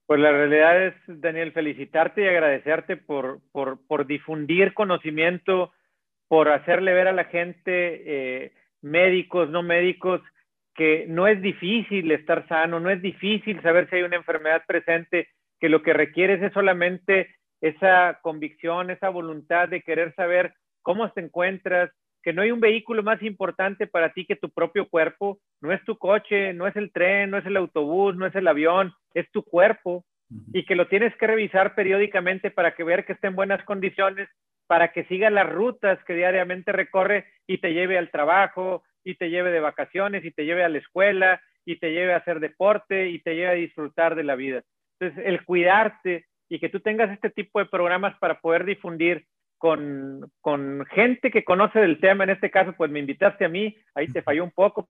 [0.04, 5.72] Pues la realidad es, Daniel, felicitarte y agradecerte por, por, por difundir conocimiento,
[6.28, 7.64] por hacerle ver a la gente,
[8.44, 10.20] eh, médicos, no médicos,
[10.74, 15.28] que no es difícil estar sano, no es difícil saber si hay una enfermedad presente,
[15.60, 21.20] que lo que requieres es solamente esa convicción, esa voluntad de querer saber cómo te
[21.20, 21.90] encuentras,
[22.22, 25.82] que no hay un vehículo más importante para ti que tu propio cuerpo, no es
[25.84, 29.30] tu coche, no es el tren, no es el autobús, no es el avión, es
[29.30, 30.04] tu cuerpo.
[30.52, 34.28] Y que lo tienes que revisar periódicamente para que ver que esté en buenas condiciones,
[34.68, 39.30] para que siga las rutas que diariamente recorre y te lleve al trabajo, y te
[39.30, 43.08] lleve de vacaciones, y te lleve a la escuela, y te lleve a hacer deporte,
[43.08, 44.62] y te lleve a disfrutar de la vida.
[45.00, 50.30] Entonces, el cuidarte y que tú tengas este tipo de programas para poder difundir con,
[50.40, 54.06] con, gente que conoce del tema, en este caso, pues me invitaste a mí, ahí
[54.06, 54.88] te falló un poco,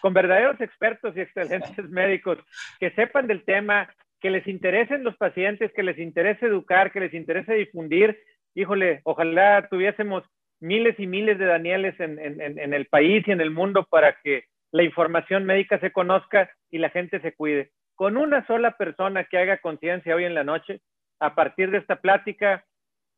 [0.00, 2.38] con verdaderos expertos y excelentes médicos
[2.78, 3.88] que sepan del tema,
[4.20, 8.18] que les interesen los pacientes, que les interese educar, que les interese difundir.
[8.56, 10.24] Híjole, ojalá tuviésemos
[10.60, 14.82] miles y miles de Danieles en, el país y en el mundo para que la
[14.82, 17.72] información médica se conozca y la gente se cuide.
[17.94, 20.80] Con una sola persona que haga conciencia hoy en la noche,
[21.20, 22.64] a partir de esta plática,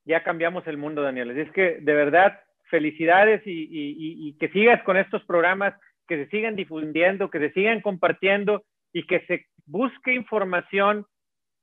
[0.05, 1.30] ya cambiamos el mundo, Daniel.
[1.30, 5.72] Es que de verdad, felicidades y, que sigas con estos programas,
[6.09, 11.07] que se sigan difundiendo, que se sigan compartiendo y que se busque información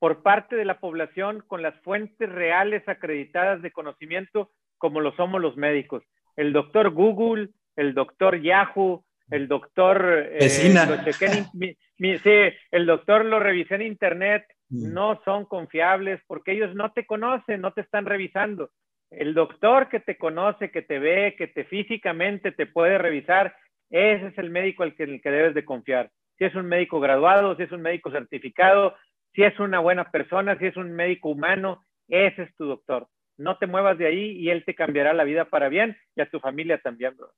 [0.06, 5.42] por parte de la población con las fuentes reales acreditadas de conocimiento como lo somos
[5.42, 6.04] los médicos.
[6.36, 10.28] El doctor Google, el doctor Yahoo, el doctor...
[10.32, 10.72] Eh, sí,
[12.70, 14.94] el doctor lo revisé en internet mm.
[14.94, 18.70] no son confiables porque ellos no te conocen, no te están revisando.
[19.10, 23.56] El doctor que te conoce, que te ve, que te físicamente te puede revisar,
[23.90, 26.12] ese es el médico al que, el que debes de confiar.
[26.38, 28.94] Si es un médico graduado, si es un médico certificado,
[29.36, 33.08] si es una buena persona, si es un médico humano, ese es tu doctor.
[33.38, 36.30] No te muevas de ahí y él te cambiará la vida para bien y a
[36.30, 37.32] tu familia también, bro.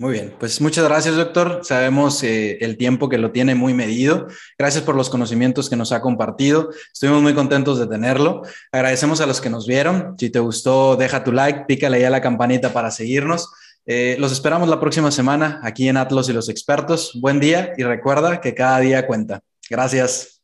[0.00, 1.62] Muy bien, pues muchas gracias, doctor.
[1.64, 4.28] Sabemos eh, el tiempo que lo tiene muy medido.
[4.56, 6.70] Gracias por los conocimientos que nos ha compartido.
[6.92, 8.42] Estuvimos muy contentos de tenerlo.
[8.70, 10.14] Agradecemos a los que nos vieron.
[10.16, 13.52] Si te gustó, deja tu like, pícale ahí a la campanita para seguirnos.
[13.86, 17.18] Eh, los esperamos la próxima semana aquí en Atlas y los expertos.
[17.20, 19.40] Buen día y recuerda que cada día cuenta.
[19.68, 20.37] Gracias.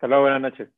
[0.00, 0.70] Hasta luego, buenas noches.